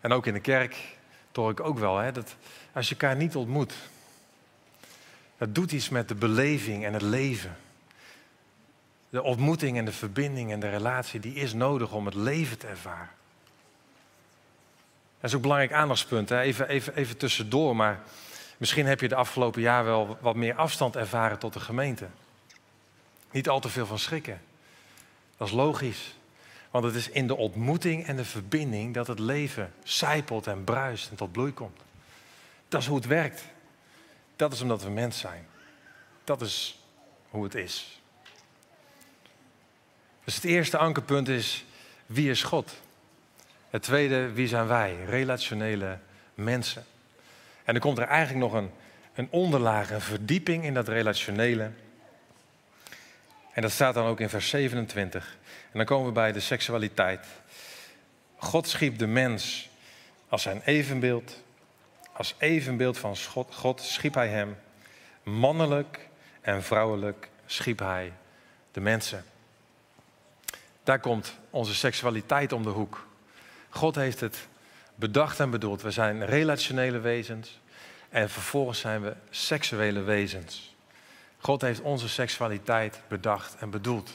[0.00, 0.96] En ook in de kerk
[1.30, 2.36] toch ik ook wel, hè, dat
[2.72, 3.74] als je elkaar niet ontmoet,
[5.38, 7.56] dat doet iets met de beleving en het leven.
[9.10, 12.66] De ontmoeting en de verbinding en de relatie, die is nodig om het leven te
[12.66, 13.10] ervaren.
[15.20, 16.40] Dat is ook een belangrijk aandachtspunt, hè?
[16.40, 18.00] Even, even, even tussendoor, maar
[18.56, 22.06] misschien heb je de afgelopen jaar wel wat meer afstand ervaren tot de gemeente.
[23.30, 24.40] Niet al te veel van schrikken.
[25.36, 26.14] Dat is logisch.
[26.70, 31.10] Want het is in de ontmoeting en de verbinding dat het leven zijpelt en bruist
[31.10, 31.80] en tot bloei komt.
[32.68, 33.44] Dat is hoe het werkt.
[34.36, 35.46] Dat is omdat we mens zijn.
[36.24, 36.84] Dat is
[37.30, 37.99] hoe het is.
[40.30, 41.64] Dus het eerste ankerpunt is,
[42.06, 42.72] wie is God?
[43.70, 44.96] Het tweede, wie zijn wij?
[45.04, 45.98] Relationele
[46.34, 46.84] mensen.
[47.64, 48.70] En dan komt er eigenlijk nog een,
[49.14, 51.70] een onderlaag, een verdieping in dat relationele.
[53.52, 55.36] En dat staat dan ook in vers 27.
[55.62, 57.26] En dan komen we bij de seksualiteit.
[58.36, 59.68] God schiep de mens
[60.28, 61.42] als zijn evenbeeld.
[62.12, 63.16] Als evenbeeld van
[63.50, 64.56] God schiep hij hem.
[65.22, 66.08] Mannelijk
[66.40, 68.12] en vrouwelijk schiep hij
[68.72, 69.24] de mensen.
[70.90, 73.06] Daar komt onze seksualiteit om de hoek.
[73.68, 74.48] God heeft het
[74.94, 75.82] bedacht en bedoeld.
[75.82, 77.60] We zijn relationele wezens
[78.08, 80.74] en vervolgens zijn we seksuele wezens.
[81.38, 84.10] God heeft onze seksualiteit bedacht en bedoeld.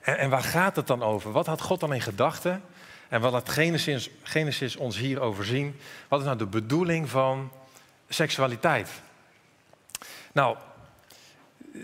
[0.00, 1.32] En, en, waar gaat het dan over?
[1.32, 2.62] Wat had God dan in gedachten?
[3.08, 5.80] En wat laat Genesis, Genesis ons hierover zien?
[6.08, 7.52] Wat is nou de bedoeling van
[8.08, 8.90] seksualiteit?
[10.32, 10.56] Nou,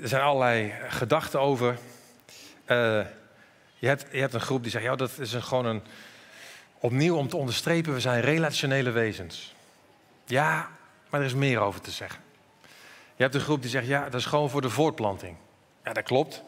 [0.02, 1.78] er zijn allerlei gedachten over.
[2.66, 3.00] Uh,
[3.78, 5.82] je, hebt, je hebt een groep die zegt, ja, dat is gewoon een,
[6.80, 9.54] opnieuw om te onderstrepen, we zijn relationele wezens.
[10.24, 10.68] Ja,
[11.10, 12.20] maar er is meer over te zeggen.
[13.16, 15.36] Je hebt een groep die zegt, ja, dat is gewoon voor de voortplanting.
[15.84, 16.42] Ja, dat klopt.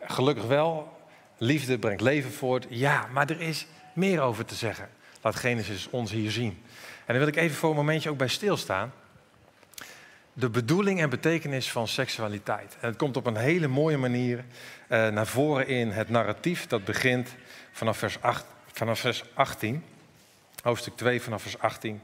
[0.00, 0.98] Gelukkig wel.
[1.38, 2.66] Liefde brengt leven voort.
[2.68, 4.88] Ja, maar er is meer over te zeggen.
[5.20, 6.62] Laat Genesis ons hier zien.
[6.78, 8.92] En dan wil ik even voor een momentje ook bij stilstaan.
[10.38, 12.76] De bedoeling en betekenis van seksualiteit.
[12.80, 16.84] En het komt op een hele mooie manier uh, naar voren in het narratief dat
[16.84, 17.34] begint
[17.72, 19.84] vanaf vers, 8, vanaf vers 18.
[20.62, 22.02] Hoofdstuk 2 vanaf vers 18.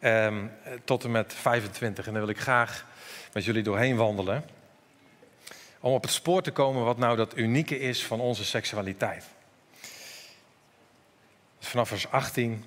[0.00, 0.50] Um,
[0.84, 2.06] tot en met 25.
[2.06, 2.86] En daar wil ik graag
[3.32, 4.44] met jullie doorheen wandelen
[5.80, 9.24] om op het spoor te komen wat nou dat unieke is van onze seksualiteit.
[11.58, 12.64] Vanaf vers 18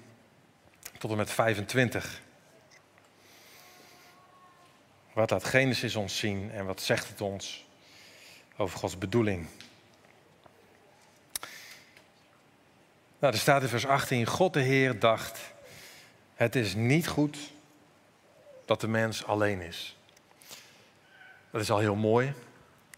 [0.98, 2.22] tot en met 25.
[5.20, 7.66] Wat laat Genesis ons zien en wat zegt het ons
[8.58, 9.48] over Gods bedoeling?
[13.20, 15.40] Nou, er staat in vers 18: God de Heer dacht:
[16.34, 17.38] Het is niet goed
[18.66, 19.98] dat de mens alleen is.
[21.52, 22.34] Dat is al heel mooi.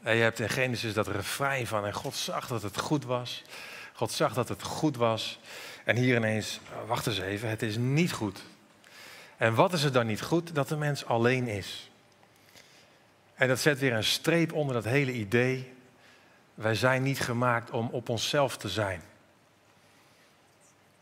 [0.01, 3.43] En je hebt in Genesis dat refrein van en God zag dat het goed was.
[3.93, 5.39] God zag dat het goed was.
[5.83, 8.43] En hier ineens, wacht eens even, het is niet goed.
[9.37, 10.55] En wat is er dan niet goed?
[10.55, 11.90] Dat de mens alleen is.
[13.41, 15.73] En dat zet weer een streep onder dat hele idee.
[16.53, 19.01] Wij zijn niet gemaakt om op onszelf te zijn.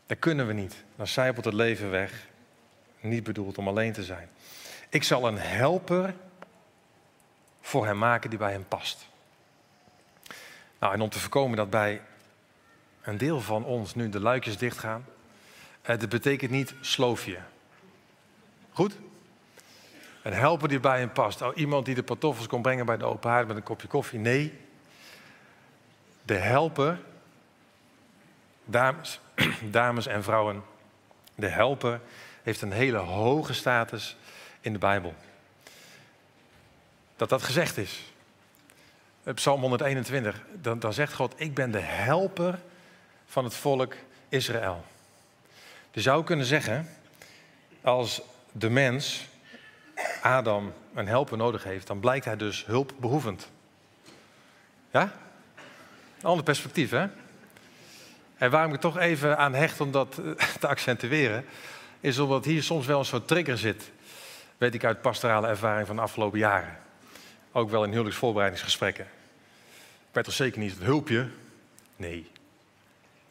[0.06, 0.84] Dat kunnen we niet.
[0.96, 2.26] Dan zijpelt het leven weg.
[3.00, 4.28] Niet bedoeld om alleen te zijn.
[4.88, 6.14] Ik zal een helper
[7.60, 9.08] voor hem maken die bij hem past.
[10.78, 12.02] Nou, en om te voorkomen dat bij
[13.02, 15.04] een deel van ons nu de luikjes dichtgaan,
[15.82, 17.38] eh, dat betekent niet sloofje.
[18.72, 18.96] Goed?
[20.22, 21.42] Een helper die bij hem past.
[21.42, 24.18] Oh, iemand die de pantoffels kon brengen bij de open haard met een kopje koffie.
[24.18, 24.58] Nee.
[26.22, 27.00] De helper,
[28.64, 29.20] dames,
[29.70, 30.62] dames en vrouwen,
[31.34, 32.00] de helper
[32.42, 34.16] heeft een hele hoge status
[34.60, 35.14] in de Bijbel.
[37.16, 38.12] Dat dat gezegd is.
[39.34, 42.58] Psalm 121, dan, dan zegt God, ik ben de helper
[43.26, 43.94] van het volk
[44.28, 44.84] Israël.
[45.92, 46.88] Je zou kunnen zeggen,
[47.80, 49.28] als de mens,
[50.22, 53.50] Adam, een helper nodig heeft, dan blijkt hij dus hulpbehoevend.
[54.90, 55.12] Ja?
[56.18, 57.06] Een ander perspectief, hè?
[58.36, 61.44] En waarom ik toch even aan hecht om dat eh, te accentueren,
[62.00, 63.90] is omdat hier soms wel een soort trigger zit.
[64.58, 66.78] Weet ik uit pastorale ervaring van de afgelopen jaren.
[67.52, 69.04] Ook wel in huwelijksvoorbereidingsgesprekken.
[70.08, 71.28] Ik werd toch zeker niet het hulpje?
[71.96, 72.30] Nee.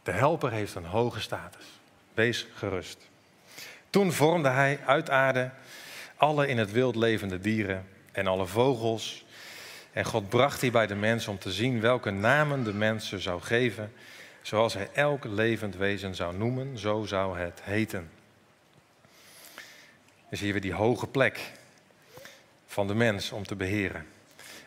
[0.03, 1.65] De helper heeft een hoge status.
[2.13, 2.97] Wees gerust.
[3.89, 5.51] Toen vormde hij uit aarde
[6.19, 9.25] alle in het wild levende dieren en alle vogels.
[9.91, 13.41] En God bracht die bij de mens om te zien welke namen de mens zou
[13.41, 13.93] geven.
[14.41, 18.09] Zoals hij elk levend wezen zou noemen, zo zou het heten.
[20.29, 21.51] Dan zie je weer die hoge plek
[22.65, 24.05] van de mens om te beheren.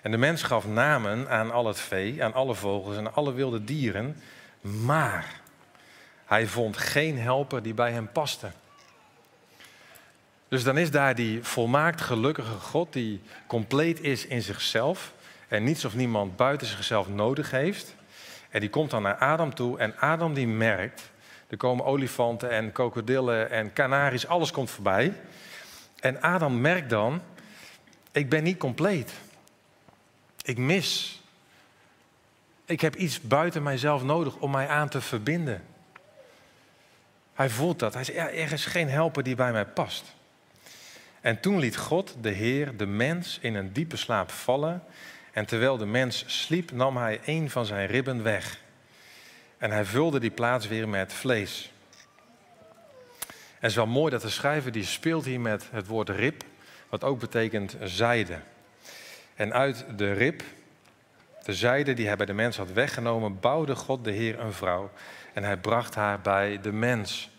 [0.00, 3.64] En de mens gaf namen aan al het vee, aan alle vogels en alle wilde
[3.64, 4.16] dieren,
[4.60, 5.40] maar
[6.24, 8.50] hij vond geen helper die bij hem paste.
[10.52, 15.12] Dus dan is daar die volmaakt gelukkige God die compleet is in zichzelf
[15.48, 17.94] en niets of niemand buiten zichzelf nodig heeft.
[18.50, 21.10] En die komt dan naar Adam toe en Adam die merkt,
[21.48, 25.12] er komen olifanten en krokodillen en kanaries, alles komt voorbij.
[26.00, 27.22] En Adam merkt dan,
[28.10, 29.12] ik ben niet compleet.
[30.42, 31.20] Ik mis.
[32.64, 35.62] Ik heb iets buiten mijzelf nodig om mij aan te verbinden.
[37.34, 37.94] Hij voelt dat.
[37.94, 40.20] Hij zegt, ja, er is geen helper die bij mij past.
[41.22, 44.82] En toen liet God, de Heer, de mens in een diepe slaap vallen.
[45.32, 48.60] En terwijl de mens sliep, nam hij een van zijn ribben weg.
[49.58, 51.72] En hij vulde die plaats weer met vlees.
[53.28, 56.44] En het is wel mooi dat de schrijver die speelt hier met het woord rib,
[56.88, 58.38] wat ook betekent zijde.
[59.34, 60.42] En uit de rib,
[61.44, 64.90] de zijde die hij bij de mens had weggenomen, bouwde God de Heer een vrouw.
[65.32, 67.30] En hij bracht haar bij de mens.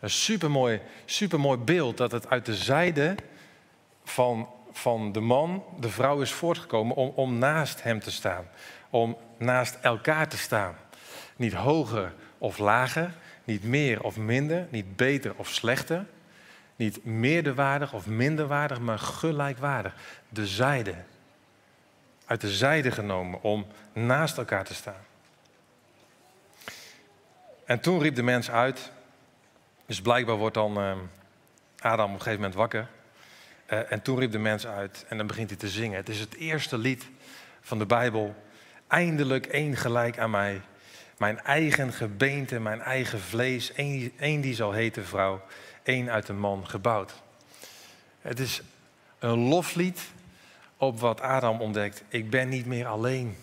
[0.00, 3.14] Een supermooi, supermooi beeld dat het uit de zijde
[4.04, 8.48] van, van de man, de vrouw is voortgekomen om, om naast hem te staan.
[8.90, 10.76] Om naast elkaar te staan.
[11.36, 16.06] Niet hoger of lager, niet meer of minder, niet beter of slechter.
[16.76, 19.94] Niet meerderwaardig of minderwaardig, maar gelijkwaardig.
[20.28, 20.94] De zijde.
[22.26, 25.04] Uit de zijde genomen om naast elkaar te staan.
[27.64, 28.90] En toen riep de mens uit.
[29.88, 30.96] Dus blijkbaar wordt dan uh,
[31.78, 32.88] Adam op een gegeven moment wakker.
[33.70, 35.96] Uh, en toen riep de mens uit en dan begint hij te zingen.
[35.96, 37.08] Het is het eerste lied
[37.60, 38.34] van de Bijbel.
[38.86, 40.60] Eindelijk één gelijk aan mij.
[41.18, 43.72] Mijn eigen gebeente, mijn eigen vlees.
[44.16, 45.42] Eén die zal heten vrouw.
[45.82, 47.22] Één uit een man gebouwd.
[48.20, 48.62] Het is
[49.18, 50.00] een loflied
[50.76, 52.02] op wat Adam ontdekt.
[52.08, 53.36] Ik ben niet meer alleen.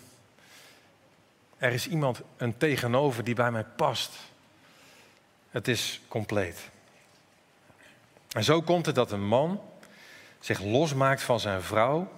[1.56, 4.12] Er is iemand, een tegenover die bij mij past.
[5.56, 6.68] Het is compleet.
[8.30, 9.60] En zo komt het dat een man
[10.40, 12.12] zich losmaakt van zijn vrouw.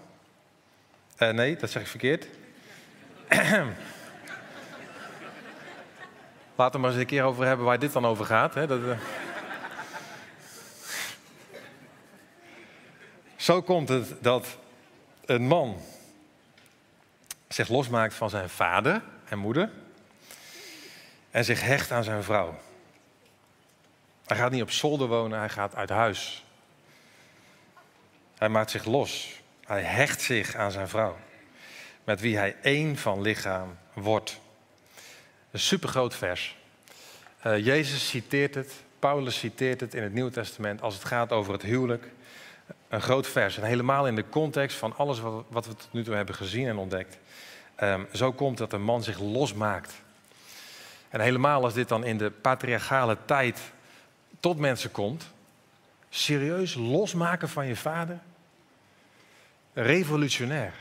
[1.18, 2.26] Uh, nee, dat zeg ik verkeerd.
[6.54, 8.54] Laten we maar eens een keer over hebben waar dit dan over gaat.
[8.54, 8.66] Hè?
[8.66, 8.98] Dat, uh...
[13.36, 14.56] Zo komt het dat
[15.24, 15.80] een man
[17.48, 19.70] zich losmaakt van zijn vader en moeder
[21.30, 22.58] en zich hecht aan zijn vrouw.
[24.28, 26.44] Hij gaat niet op zolder wonen, hij gaat uit huis.
[28.38, 29.40] Hij maakt zich los.
[29.64, 31.16] Hij hecht zich aan zijn vrouw,
[32.04, 34.40] met wie hij één van lichaam wordt.
[35.50, 36.56] Een supergroot vers.
[37.46, 41.52] Uh, Jezus citeert het, Paulus citeert het in het Nieuwe Testament als het gaat over
[41.52, 42.06] het huwelijk.
[42.88, 43.56] een groot vers.
[43.58, 46.68] En helemaal in de context van alles wat, wat we tot nu toe hebben gezien
[46.68, 47.18] en ontdekt.
[47.74, 49.94] Ehm, zo komt dat een man zich losmaakt.
[51.08, 53.60] En helemaal als dit dan in de patriarchale tijd
[54.40, 55.24] tot mensen komt.
[56.10, 58.18] Serieus losmaken van je vader?
[59.72, 60.72] Revolutionair.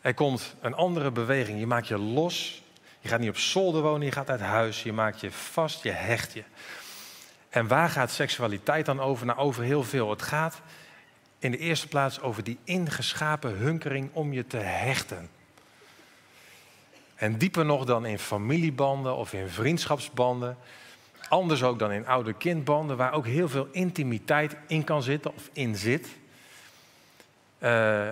[0.00, 1.58] Er komt een andere beweging.
[1.58, 2.62] Je maakt je los.
[3.00, 4.82] Je gaat niet op zolder wonen, je gaat uit huis.
[4.82, 6.42] Je maakt je vast, je hecht je.
[7.48, 9.26] En waar gaat seksualiteit dan over?
[9.26, 10.10] Nou, over heel veel.
[10.10, 10.60] Het gaat
[11.38, 15.30] in de eerste plaats over die ingeschapen hunkering om je te hechten.
[17.14, 20.56] En dieper nog dan in familiebanden of in vriendschapsbanden.
[21.28, 25.50] Anders ook dan in oude kindbanden, waar ook heel veel intimiteit in kan zitten of
[25.52, 26.08] in zit.
[27.58, 28.08] Uh,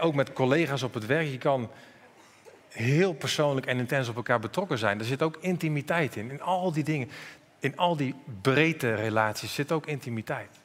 [0.00, 1.28] ook met collega's op het werk.
[1.28, 1.70] Je kan
[2.68, 4.98] heel persoonlijk en intens op elkaar betrokken zijn.
[4.98, 6.30] Er zit ook intimiteit in.
[6.30, 7.10] In al die dingen,
[7.58, 10.60] in al die breedte relaties zit ook intimiteit.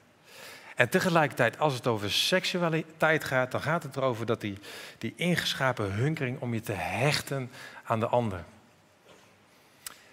[0.75, 4.57] En tegelijkertijd, als het over seksualiteit gaat, dan gaat het erover dat die,
[4.97, 7.51] die ingeschapen hunkering om je te hechten
[7.83, 8.43] aan de ander.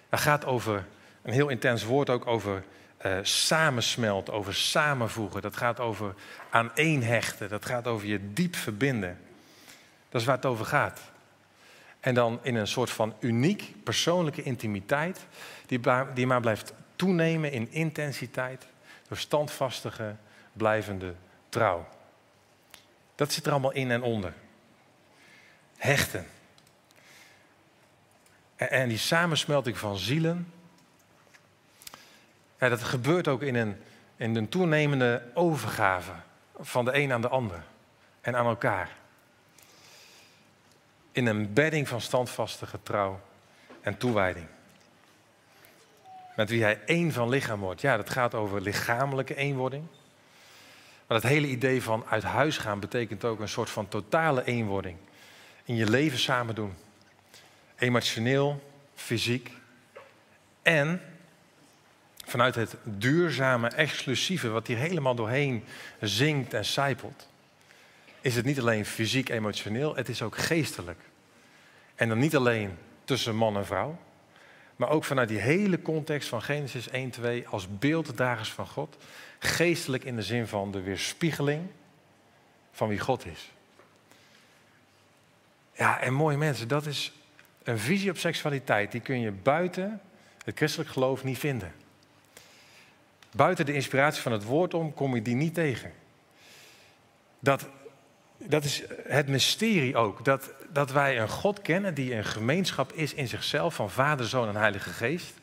[0.09, 0.85] Het gaat over
[1.25, 2.63] een heel intens woord ook over
[3.05, 5.41] uh, samensmelten, over samenvoegen.
[5.41, 6.15] Dat gaat over
[6.49, 7.49] aan één hechten.
[7.49, 9.19] Dat gaat over je diep verbinden.
[10.09, 11.01] Dat is waar het over gaat.
[11.99, 15.25] En dan in een soort van uniek persoonlijke intimiteit,
[15.65, 15.79] die,
[16.13, 18.65] die maar blijft toenemen in intensiteit
[19.07, 20.15] door standvastige,
[20.53, 21.13] blijvende
[21.49, 21.87] trouw.
[23.15, 24.33] Dat zit er allemaal in en onder.
[25.77, 26.27] Hechten.
[28.55, 30.53] En, en die samensmelting van zielen,
[32.65, 33.77] ja, dat gebeurt ook in een,
[34.15, 36.11] in een toenemende overgave
[36.59, 37.63] van de een aan de ander
[38.21, 38.89] en aan elkaar.
[41.11, 43.19] In een bedding van standvastige trouw
[43.81, 44.47] en toewijding.
[46.35, 47.81] Met wie hij één van lichaam wordt.
[47.81, 49.87] Ja, dat gaat over lichamelijke eenwording.
[51.07, 54.97] Maar het hele idee van uit huis gaan betekent ook een soort van totale eenwording.
[55.63, 56.73] In je leven samen doen.
[57.75, 58.63] Emotioneel,
[58.95, 59.51] fysiek
[60.61, 61.01] en
[62.25, 65.63] vanuit het duurzame, exclusieve, wat hier helemaal doorheen
[66.01, 67.27] zingt en zijpelt,
[68.21, 70.99] is het niet alleen fysiek, emotioneel, het is ook geestelijk.
[71.95, 73.99] En dan niet alleen tussen man en vrouw,
[74.75, 78.97] maar ook vanuit die hele context van Genesis 1, 2 als beelddragers van God,
[79.39, 81.67] geestelijk in de zin van de weerspiegeling
[82.71, 83.51] van wie God is.
[85.73, 87.11] Ja, en mooie mensen, dat is
[87.63, 90.01] een visie op seksualiteit, die kun je buiten
[90.45, 91.73] het christelijk geloof niet vinden.
[93.35, 95.91] Buiten de inspiratie van het woord om kom je die niet tegen.
[97.39, 97.65] Dat,
[98.37, 100.25] dat is het mysterie ook.
[100.25, 104.47] Dat, dat wij een God kennen die een gemeenschap is in zichzelf van Vader, Zoon
[104.47, 105.33] en Heilige Geest.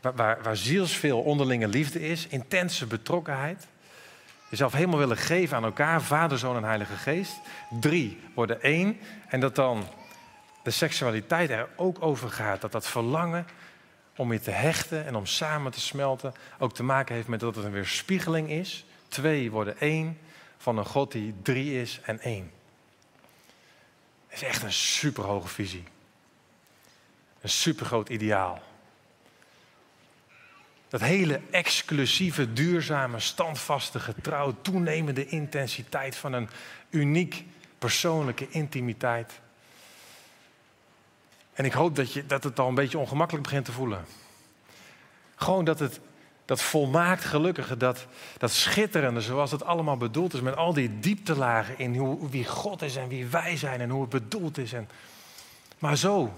[0.00, 3.66] Waar, waar, waar zielsveel onderlinge liefde is, intense betrokkenheid.
[4.50, 7.40] Jezelf helemaal willen geven aan elkaar, Vader, Zoon en Heilige Geest.
[7.80, 8.98] Drie worden één.
[9.28, 9.88] En dat dan
[10.62, 12.60] de seksualiteit er ook over gaat.
[12.60, 13.46] Dat dat verlangen
[14.16, 17.54] om je te hechten en om samen te smelten, ook te maken heeft met dat
[17.54, 18.84] het een weerspiegeling is.
[19.08, 20.18] Twee worden één
[20.58, 22.50] van een God die drie is en één.
[24.26, 25.84] Het is echt een superhoge visie.
[27.40, 28.62] Een supergroot ideaal.
[30.88, 36.48] Dat hele exclusieve, duurzame, standvaste, getrouw, toenemende intensiteit van een
[36.90, 37.44] uniek
[37.78, 39.40] persoonlijke intimiteit.
[41.56, 44.04] En ik hoop dat, je, dat het al een beetje ongemakkelijk begint te voelen.
[45.34, 46.00] Gewoon dat het
[46.44, 48.06] dat volmaakt gelukkige, dat,
[48.38, 52.82] dat schitterende, zoals het allemaal bedoeld is, met al die dieptelagen in hoe, wie God
[52.82, 54.72] is en wie wij zijn en hoe het bedoeld is.
[54.72, 54.88] En,
[55.78, 56.32] maar zo.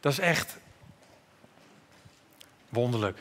[0.00, 0.56] Dat is echt
[2.68, 3.18] wonderlijk.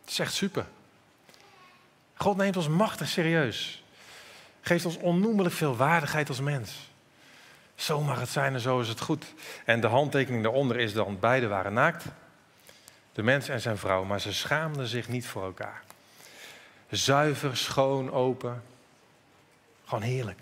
[0.00, 0.66] Het is echt super.
[2.14, 3.81] God neemt ons machtig serieus
[4.62, 6.90] geeft ons onnoemelijk veel waardigheid als mens.
[7.74, 9.24] Zo mag het zijn en zo is het goed.
[9.64, 12.04] En de handtekening daaronder is dan, beide waren naakt.
[13.12, 15.82] De mens en zijn vrouw, maar ze schaamden zich niet voor elkaar.
[16.90, 18.62] Zuiver, schoon, open.
[19.84, 20.38] Gewoon heerlijk.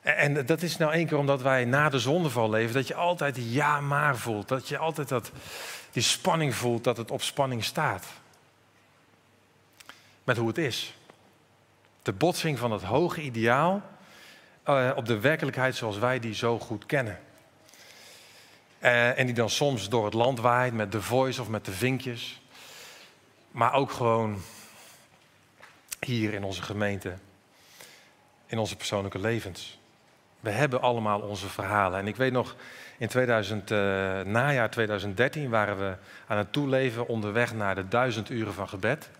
[0.00, 3.34] En dat is nou één keer omdat wij na de zondeval leven, dat je altijd
[3.34, 4.48] die ja maar voelt.
[4.48, 5.30] Dat je altijd dat,
[5.90, 8.06] die spanning voelt, dat het op spanning staat.
[10.24, 10.94] Met hoe het is.
[12.02, 13.82] De botsing van het hoge ideaal
[14.68, 17.18] uh, op de werkelijkheid zoals wij die zo goed kennen.
[18.80, 21.72] Uh, en die dan soms door het land waait met de voice of met de
[21.72, 22.40] vinkjes.
[23.50, 24.40] Maar ook gewoon
[26.00, 27.14] hier in onze gemeente,
[28.46, 29.78] in onze persoonlijke levens.
[30.40, 31.98] We hebben allemaal onze verhalen.
[31.98, 32.56] En ik weet nog,
[32.98, 33.78] in 2000, uh,
[34.20, 35.96] najaar 2013 waren we
[36.26, 39.10] aan het toeleven onderweg naar de duizend uren van gebed.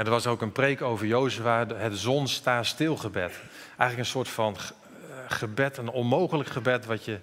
[0.00, 3.32] En er was ook een preek over Jozua, het zon sta stil gebed.
[3.66, 4.56] Eigenlijk een soort van
[5.26, 7.20] gebed, een onmogelijk gebed wat je,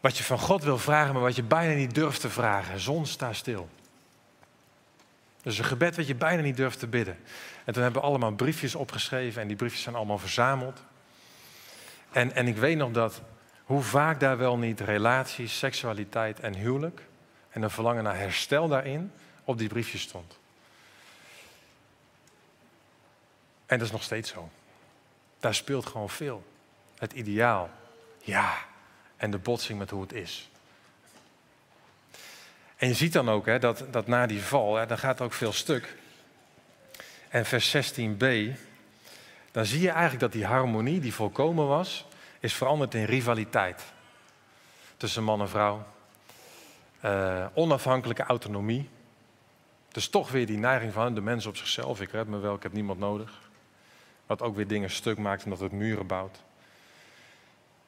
[0.00, 2.80] wat je van God wil vragen, maar wat je bijna niet durft te vragen.
[2.80, 3.68] Zon sta stil.
[5.42, 7.18] Dus een gebed wat je bijna niet durft te bidden.
[7.64, 10.82] En toen hebben we allemaal briefjes opgeschreven en die briefjes zijn allemaal verzameld.
[12.12, 13.22] En, en ik weet nog dat
[13.64, 17.02] hoe vaak daar wel niet relaties, seksualiteit en huwelijk
[17.50, 19.12] en een verlangen naar herstel daarin
[19.44, 20.38] op die briefjes stond.
[23.68, 24.48] En dat is nog steeds zo.
[25.40, 26.44] Daar speelt gewoon veel.
[26.98, 27.70] Het ideaal,
[28.22, 28.58] ja,
[29.16, 30.50] en de botsing met hoe het is.
[32.76, 35.24] En je ziet dan ook hè, dat, dat na die val, hè, dan gaat er
[35.24, 35.96] ook veel stuk.
[37.28, 38.26] En vers 16b,
[39.50, 42.06] dan zie je eigenlijk dat die harmonie die volkomen was,
[42.40, 43.82] is veranderd in rivaliteit.
[44.96, 45.86] Tussen man en vrouw.
[47.04, 48.88] Uh, onafhankelijke autonomie.
[49.92, 52.00] Dus toch weer die neiging van de mens op zichzelf.
[52.00, 53.47] Ik red me wel, ik heb niemand nodig.
[54.28, 56.42] Wat ook weer dingen stuk maakt en dat het muren bouwt.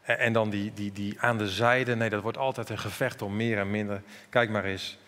[0.03, 3.37] En dan die, die, die aan de zijde, nee, dat wordt altijd een gevecht om
[3.37, 4.03] meer en minder.
[4.29, 4.99] Kijk maar eens,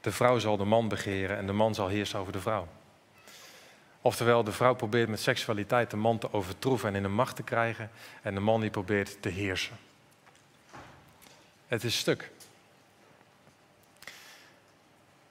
[0.00, 2.68] de vrouw zal de man begeren en de man zal heersen over de vrouw.
[4.00, 7.42] Oftewel, de vrouw probeert met seksualiteit de man te overtroeven en in de macht te
[7.42, 7.90] krijgen.
[8.22, 9.76] En de man die probeert te heersen.
[11.66, 12.30] Het is stuk.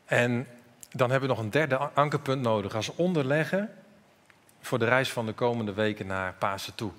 [0.06, 0.48] En
[0.92, 3.74] dan hebben we nog een derde ankerpunt nodig als onderleggen
[4.68, 6.92] voor de reis van de komende weken naar Pasen toe.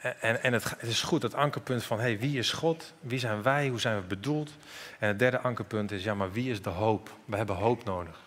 [0.00, 2.92] En, en het, het, is goed, het ankerpunt van hey, wie is God?
[3.00, 3.68] Wie zijn wij?
[3.68, 4.50] Hoe zijn we bedoeld?
[4.98, 7.10] En het derde ankerpunt is, ja, maar wie is de hoop?
[7.24, 8.20] We hebben hoop nodig.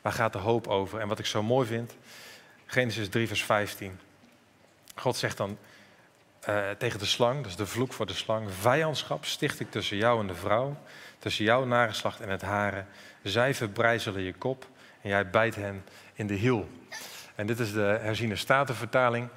[0.00, 1.00] Waar gaat de hoop over?
[1.00, 1.96] En wat ik zo mooi vind,
[2.66, 3.98] Genesis 3, vers 15.
[4.94, 5.58] God zegt dan
[6.48, 10.20] uh, tegen de slang, dus de vloek voor de slang, vijandschap sticht ik tussen jou
[10.20, 10.76] en de vrouw,
[11.18, 12.86] tussen jouw nageslacht en het haren.
[13.22, 14.66] Zij verbrijzelen je kop
[15.02, 15.84] en jij bijt hen
[16.14, 16.68] in de hiel.
[17.38, 19.28] En dit is de herziene statenvertaling.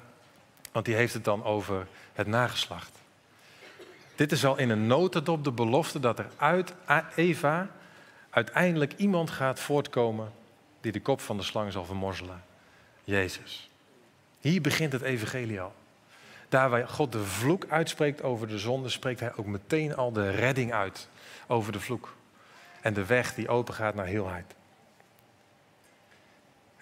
[0.72, 2.98] Want die heeft het dan over het nageslacht.
[4.14, 6.74] Dit is al in een notendop de belofte dat er uit
[7.16, 7.68] Eva
[8.30, 10.32] uiteindelijk iemand gaat voortkomen
[10.80, 12.42] die de kop van de slang zal vermorzelen.
[13.04, 13.70] Jezus.
[14.40, 15.74] Hier begint het evangelie al.
[16.48, 20.30] Daar waar God de vloek uitspreekt over de zonde, spreekt hij ook meteen al de
[20.30, 21.08] redding uit
[21.46, 22.14] over de vloek.
[22.80, 24.54] En de weg die open gaat naar heelheid.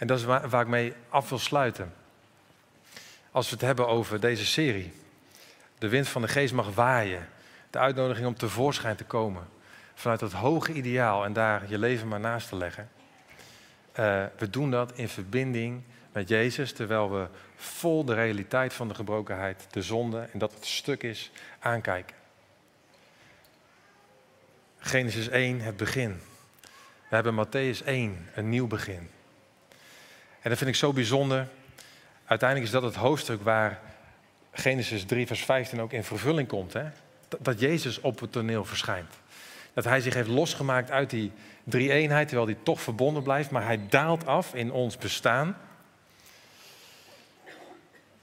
[0.00, 1.94] En dat is waar, ik mee af wil sluiten
[3.30, 4.92] als we het hebben over deze serie.
[5.78, 7.28] De wind van de geest mag waaien.
[7.70, 9.48] De uitnodiging om tevoorschijn te komen.
[9.94, 12.90] Vanuit dat hoge ideaal en daar je leven maar naast te leggen.
[13.98, 15.82] Uh, we doen dat in verbinding
[16.12, 20.66] met Jezus, terwijl we vol de realiteit van de gebrokenheid, de zonde en dat het
[20.66, 22.16] stuk is, aankijken.
[24.78, 26.20] Genesis 1, het begin.
[27.08, 29.10] We hebben Matthäus 1, een nieuw begin.
[30.40, 31.48] En dat vind ik zo bijzonder
[32.24, 33.80] uiteindelijk is dat het hoofdstuk waar
[34.52, 36.72] Genesis 3, vers 15 ook in vervulling komt.
[36.72, 36.84] Hè?
[37.38, 39.14] Dat Jezus op het toneel verschijnt.
[39.72, 41.32] Dat hij zich heeft losgemaakt uit die
[41.64, 45.56] drie-eenheid, terwijl hij toch verbonden blijft, maar hij daalt af in ons bestaan.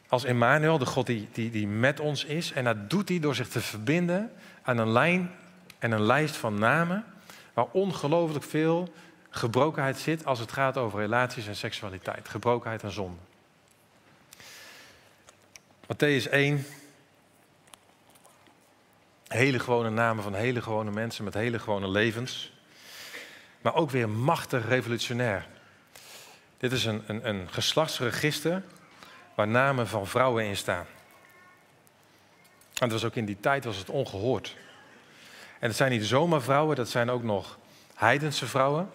[0.07, 2.51] Als Emmanuel, de God die, die, die met ons is.
[2.51, 5.31] En dat doet hij door zich te verbinden aan een lijn
[5.79, 7.05] en een lijst van namen,
[7.53, 8.93] waar ongelooflijk veel
[9.29, 12.29] gebrokenheid zit als het gaat over relaties en seksualiteit.
[12.29, 13.17] Gebrokenheid en zonde.
[15.83, 16.65] Matthäus 1.
[19.27, 22.51] Hele gewone namen van hele gewone mensen met hele gewone levens.
[23.61, 25.47] Maar ook weer machtig revolutionair.
[26.57, 28.63] Dit is een, een, een geslachtsregister
[29.35, 30.85] waar namen van vrouwen in staan.
[32.73, 34.55] En dat was ook in die tijd was het ongehoord.
[35.59, 37.57] En het zijn niet zomaar vrouwen, dat zijn ook nog
[37.95, 38.89] heidense vrouwen.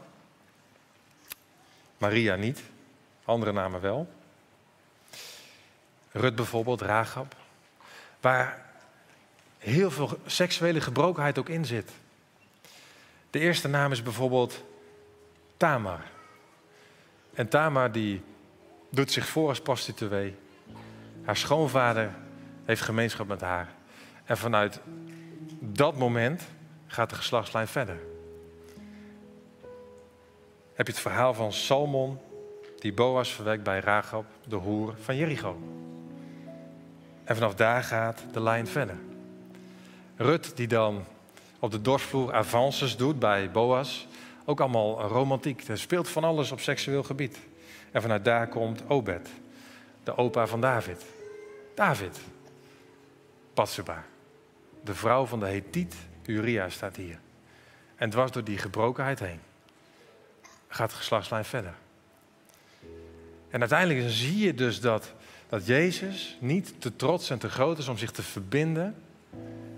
[2.03, 2.63] Maria niet,
[3.25, 4.13] andere namen wel.
[6.13, 7.37] Rut bijvoorbeeld, Ragab.
[8.21, 8.67] Waar
[9.59, 11.91] heel veel seksuele gebrokenheid ook in zit.
[13.31, 14.65] De eerste naam is bijvoorbeeld
[15.57, 16.01] Tamar.
[17.35, 18.23] En Tamar die
[18.91, 20.37] doet zich voor als prostituee.
[21.25, 22.15] Haar schoonvader
[22.65, 23.69] heeft gemeenschap met haar.
[24.25, 24.81] En vanuit
[25.61, 26.43] dat moment
[26.87, 28.12] gaat de geslachtslijn verder.
[30.75, 32.19] Heb je het verhaal van Salmon,
[32.79, 35.61] die Boas verwekt bij Ragab, de hoer van Jericho.
[37.25, 38.97] En vanaf daar gaat de lijn verder.
[40.17, 41.05] Rut die dan
[41.59, 44.09] op de dorsvloer avances doet bij Boas.
[44.45, 45.69] Ook allemaal romantiek.
[45.69, 47.39] Er speelt van alles op seksueel gebied.
[47.91, 49.29] En vanuit daar komt Obed,
[50.05, 51.05] de opa van David.
[51.75, 52.21] David,
[53.55, 54.05] Patsuba.
[54.85, 55.95] De vrouw van de Hethiet
[56.27, 57.19] Uria staat hier.
[57.97, 59.41] En dwars door die gebrokenheid heen
[60.75, 61.75] gaat de geslachtslijn verder.
[63.51, 65.13] En uiteindelijk zie je dus dat,
[65.49, 68.95] dat Jezus niet te trots en te groot is om zich te verbinden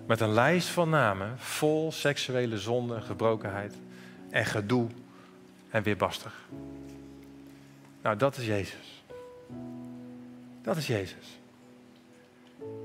[0.07, 3.75] met een lijst van namen vol seksuele zonde, gebrokenheid
[4.31, 4.89] en gedoe
[5.71, 6.35] en weerbarstig.
[8.03, 9.03] Nou, dat is Jezus.
[10.63, 11.39] Dat is Jezus.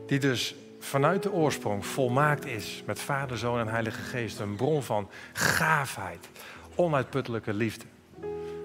[0.07, 4.39] Die dus vanuit de oorsprong volmaakt is met Vader, Zoon en Heilige Geest.
[4.39, 6.30] Een bron van gaafheid,
[6.76, 7.86] onuitputtelijke liefde.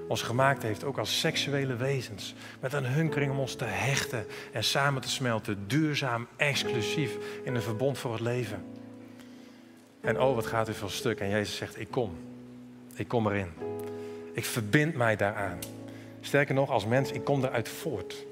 [0.09, 2.35] Ons gemaakt heeft ook als seksuele wezens.
[2.61, 5.69] Met een hunkering om ons te hechten en samen te smelten.
[5.69, 8.65] Duurzaam, exclusief in een verbond voor het leven.
[10.01, 11.21] En oh, wat gaat u veel stuk.
[11.21, 12.17] En Jezus zegt, ik kom.
[12.95, 13.53] Ik kom erin.
[14.33, 15.59] Ik verbind mij daaraan.
[16.21, 18.27] Sterker nog, als mens, ik kom eruit voort.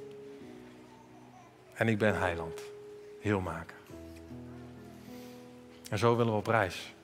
[1.75, 2.61] En ik ben heiland.
[3.21, 3.77] Heel maken.
[5.91, 6.95] En zo willen we op reis.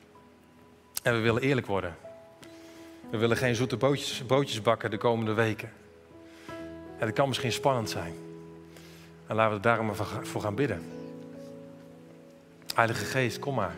[1.02, 1.96] En we willen eerlijk worden.
[3.10, 5.72] We willen geen zoete broodjes, broodjes bakken de komende weken.
[6.98, 8.14] En kan misschien spannend zijn.
[9.26, 10.82] En laten we er daarom voor gaan bidden.
[12.74, 13.74] Heilige Geest, kom maar.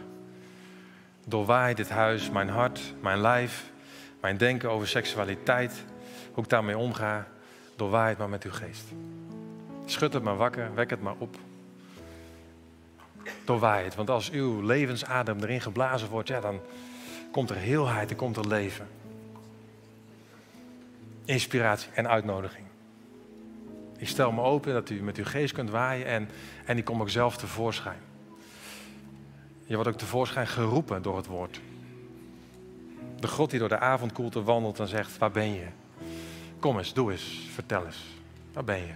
[1.26, 3.70] Doorwaai dit huis, mijn hart, mijn lijf,
[4.20, 5.84] mijn denken over seksualiteit,
[6.32, 7.26] hoe ik daarmee omga.
[7.76, 8.84] Doorwaai het maar met uw geest.
[9.84, 11.36] Schud het maar wakker, wek het maar op.
[13.44, 16.60] Doorwaai het, want als uw levensadem erin geblazen wordt, ja, dan
[17.32, 18.86] komt er heelheid, er komt er leven.
[21.30, 22.66] Inspiratie en uitnodiging.
[23.98, 26.28] Ik stel me open dat u met uw geest kunt waaien en,
[26.64, 27.98] en die komt ook zelf tevoorschijn.
[29.64, 31.60] Je wordt ook tevoorschijn geroepen door het woord.
[33.20, 35.66] De God die door de avondkoelte wandelt en zegt, waar ben je?
[36.58, 38.04] Kom eens, doe eens, vertel eens.
[38.52, 38.94] Waar ben je?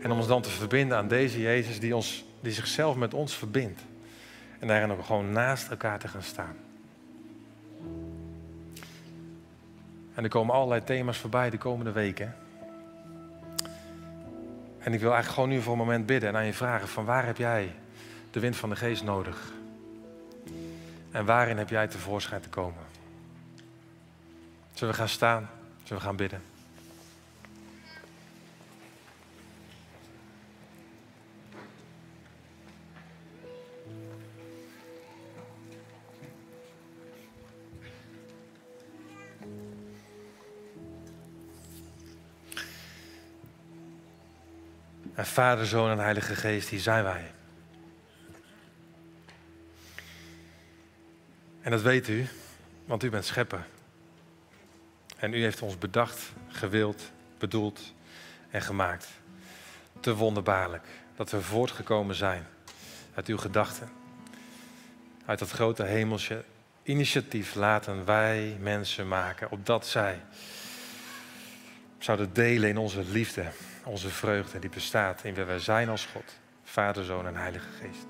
[0.00, 3.34] En om ons dan te verbinden aan deze Jezus die, ons, die zichzelf met ons
[3.34, 3.80] verbindt.
[4.58, 6.56] En daarin ook gewoon naast elkaar te gaan staan.
[10.14, 12.34] En er komen allerlei thema's voorbij de komende weken.
[14.78, 17.04] En ik wil eigenlijk gewoon nu voor een moment bidden en aan je vragen: van
[17.04, 17.74] waar heb jij
[18.30, 19.52] de wind van de geest nodig?
[21.10, 22.82] En waarin heb jij tevoorschijn te komen?
[24.72, 25.50] Zullen we gaan staan?
[25.82, 26.51] Zullen we gaan bidden?
[45.14, 47.30] En Vader, Zoon en Heilige Geest, hier zijn wij.
[51.60, 52.26] En dat weet u,
[52.84, 53.66] want u bent schepper.
[55.16, 57.94] En u heeft ons bedacht, gewild, bedoeld
[58.50, 59.08] en gemaakt.
[60.00, 60.86] Te wonderbaarlijk
[61.16, 62.46] dat we voortgekomen zijn
[63.14, 63.88] uit uw gedachten.
[65.26, 66.44] Uit dat grote hemelse
[66.82, 70.20] initiatief laten wij mensen maken, opdat zij
[71.98, 73.50] zouden delen in onze liefde
[73.84, 78.06] onze vreugde die bestaat in wie wij zijn als God, Vader, Zoon en Heilige Geest.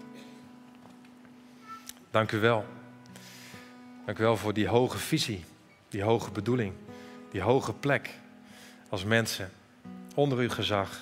[2.11, 2.67] Dank u wel.
[4.05, 5.45] Dank u wel voor die hoge visie,
[5.89, 6.75] die hoge bedoeling,
[7.31, 8.11] die hoge plek
[8.89, 9.51] als mensen
[10.15, 11.01] onder uw gezag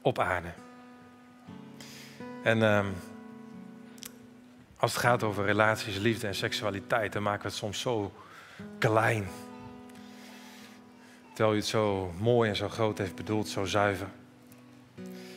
[0.00, 0.52] op aarde.
[2.42, 2.86] En uh,
[4.76, 8.12] als het gaat over relaties, liefde en seksualiteit, dan maken we het soms zo
[8.78, 9.26] klein.
[11.32, 14.08] Terwijl u het zo mooi en zo groot heeft bedoeld, zo zuiver.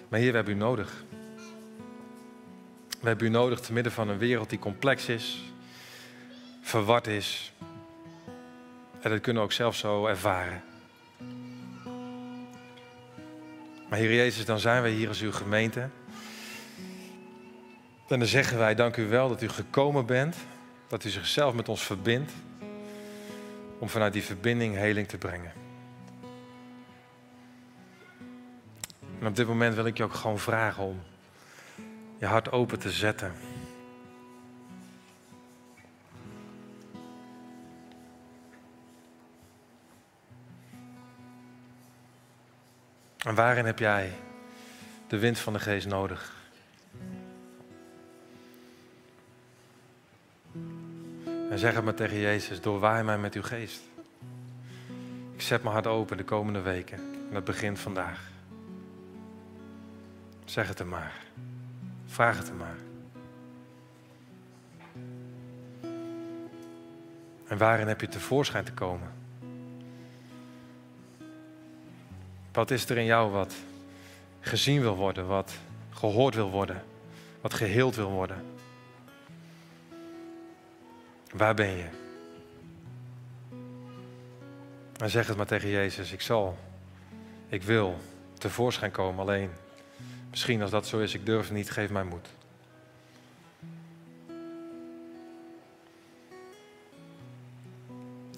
[0.09, 1.03] Maar hier, we hebben u nodig.
[3.01, 5.53] We hebben u nodig te midden van een wereld die complex is,
[6.61, 7.53] verward is.
[9.01, 10.63] En dat kunnen we ook zelf zo ervaren.
[13.89, 15.89] Maar Heer Jezus, dan zijn wij hier als uw gemeente.
[18.07, 20.35] En dan zeggen wij, dank u wel dat u gekomen bent,
[20.87, 22.31] dat u zichzelf met ons verbindt,
[23.79, 25.64] om vanuit die verbinding heling te brengen.
[29.25, 31.01] En op dit moment wil ik je ook gewoon vragen om
[32.17, 33.33] je hart open te zetten.
[43.17, 44.13] En waarin heb jij
[45.07, 46.33] de wind van de geest nodig?
[51.49, 53.81] En zeg het maar tegen Jezus, doorwaai mij met uw geest.
[55.33, 56.97] Ik zet mijn hart open de komende weken.
[56.97, 58.33] En dat begint vandaag.
[60.55, 61.13] Zeg het hem maar.
[62.05, 62.77] Vraag het hem maar.
[67.47, 69.13] En waarin heb je tevoorschijn te komen?
[72.51, 73.55] Wat is er in jou wat
[74.39, 75.53] gezien wil worden, wat
[75.89, 76.83] gehoord wil worden,
[77.41, 78.45] wat geheeld wil worden.
[81.31, 81.87] Waar ben je?
[84.97, 86.57] En zeg het maar tegen Jezus, ik zal,
[87.47, 87.97] ik wil
[88.33, 89.49] tevoorschijn komen alleen.
[90.35, 92.27] Misschien als dat zo is, ik durf niet, geef mij moed.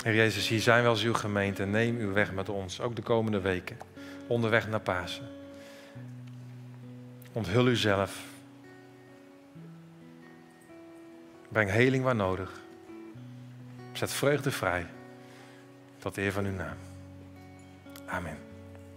[0.04, 1.66] Heer Jezus, hier zijn we als uw gemeente.
[1.66, 3.78] Neem uw weg met ons, ook de komende weken.
[4.28, 5.28] Onderweg naar Pasen.
[7.32, 8.24] Onthul uzelf.
[11.50, 12.62] Breng heling waar nodig.
[13.92, 14.86] Zet vreugde vrij.
[15.98, 16.78] Tot de eer van uw naam.
[18.06, 18.47] Amen.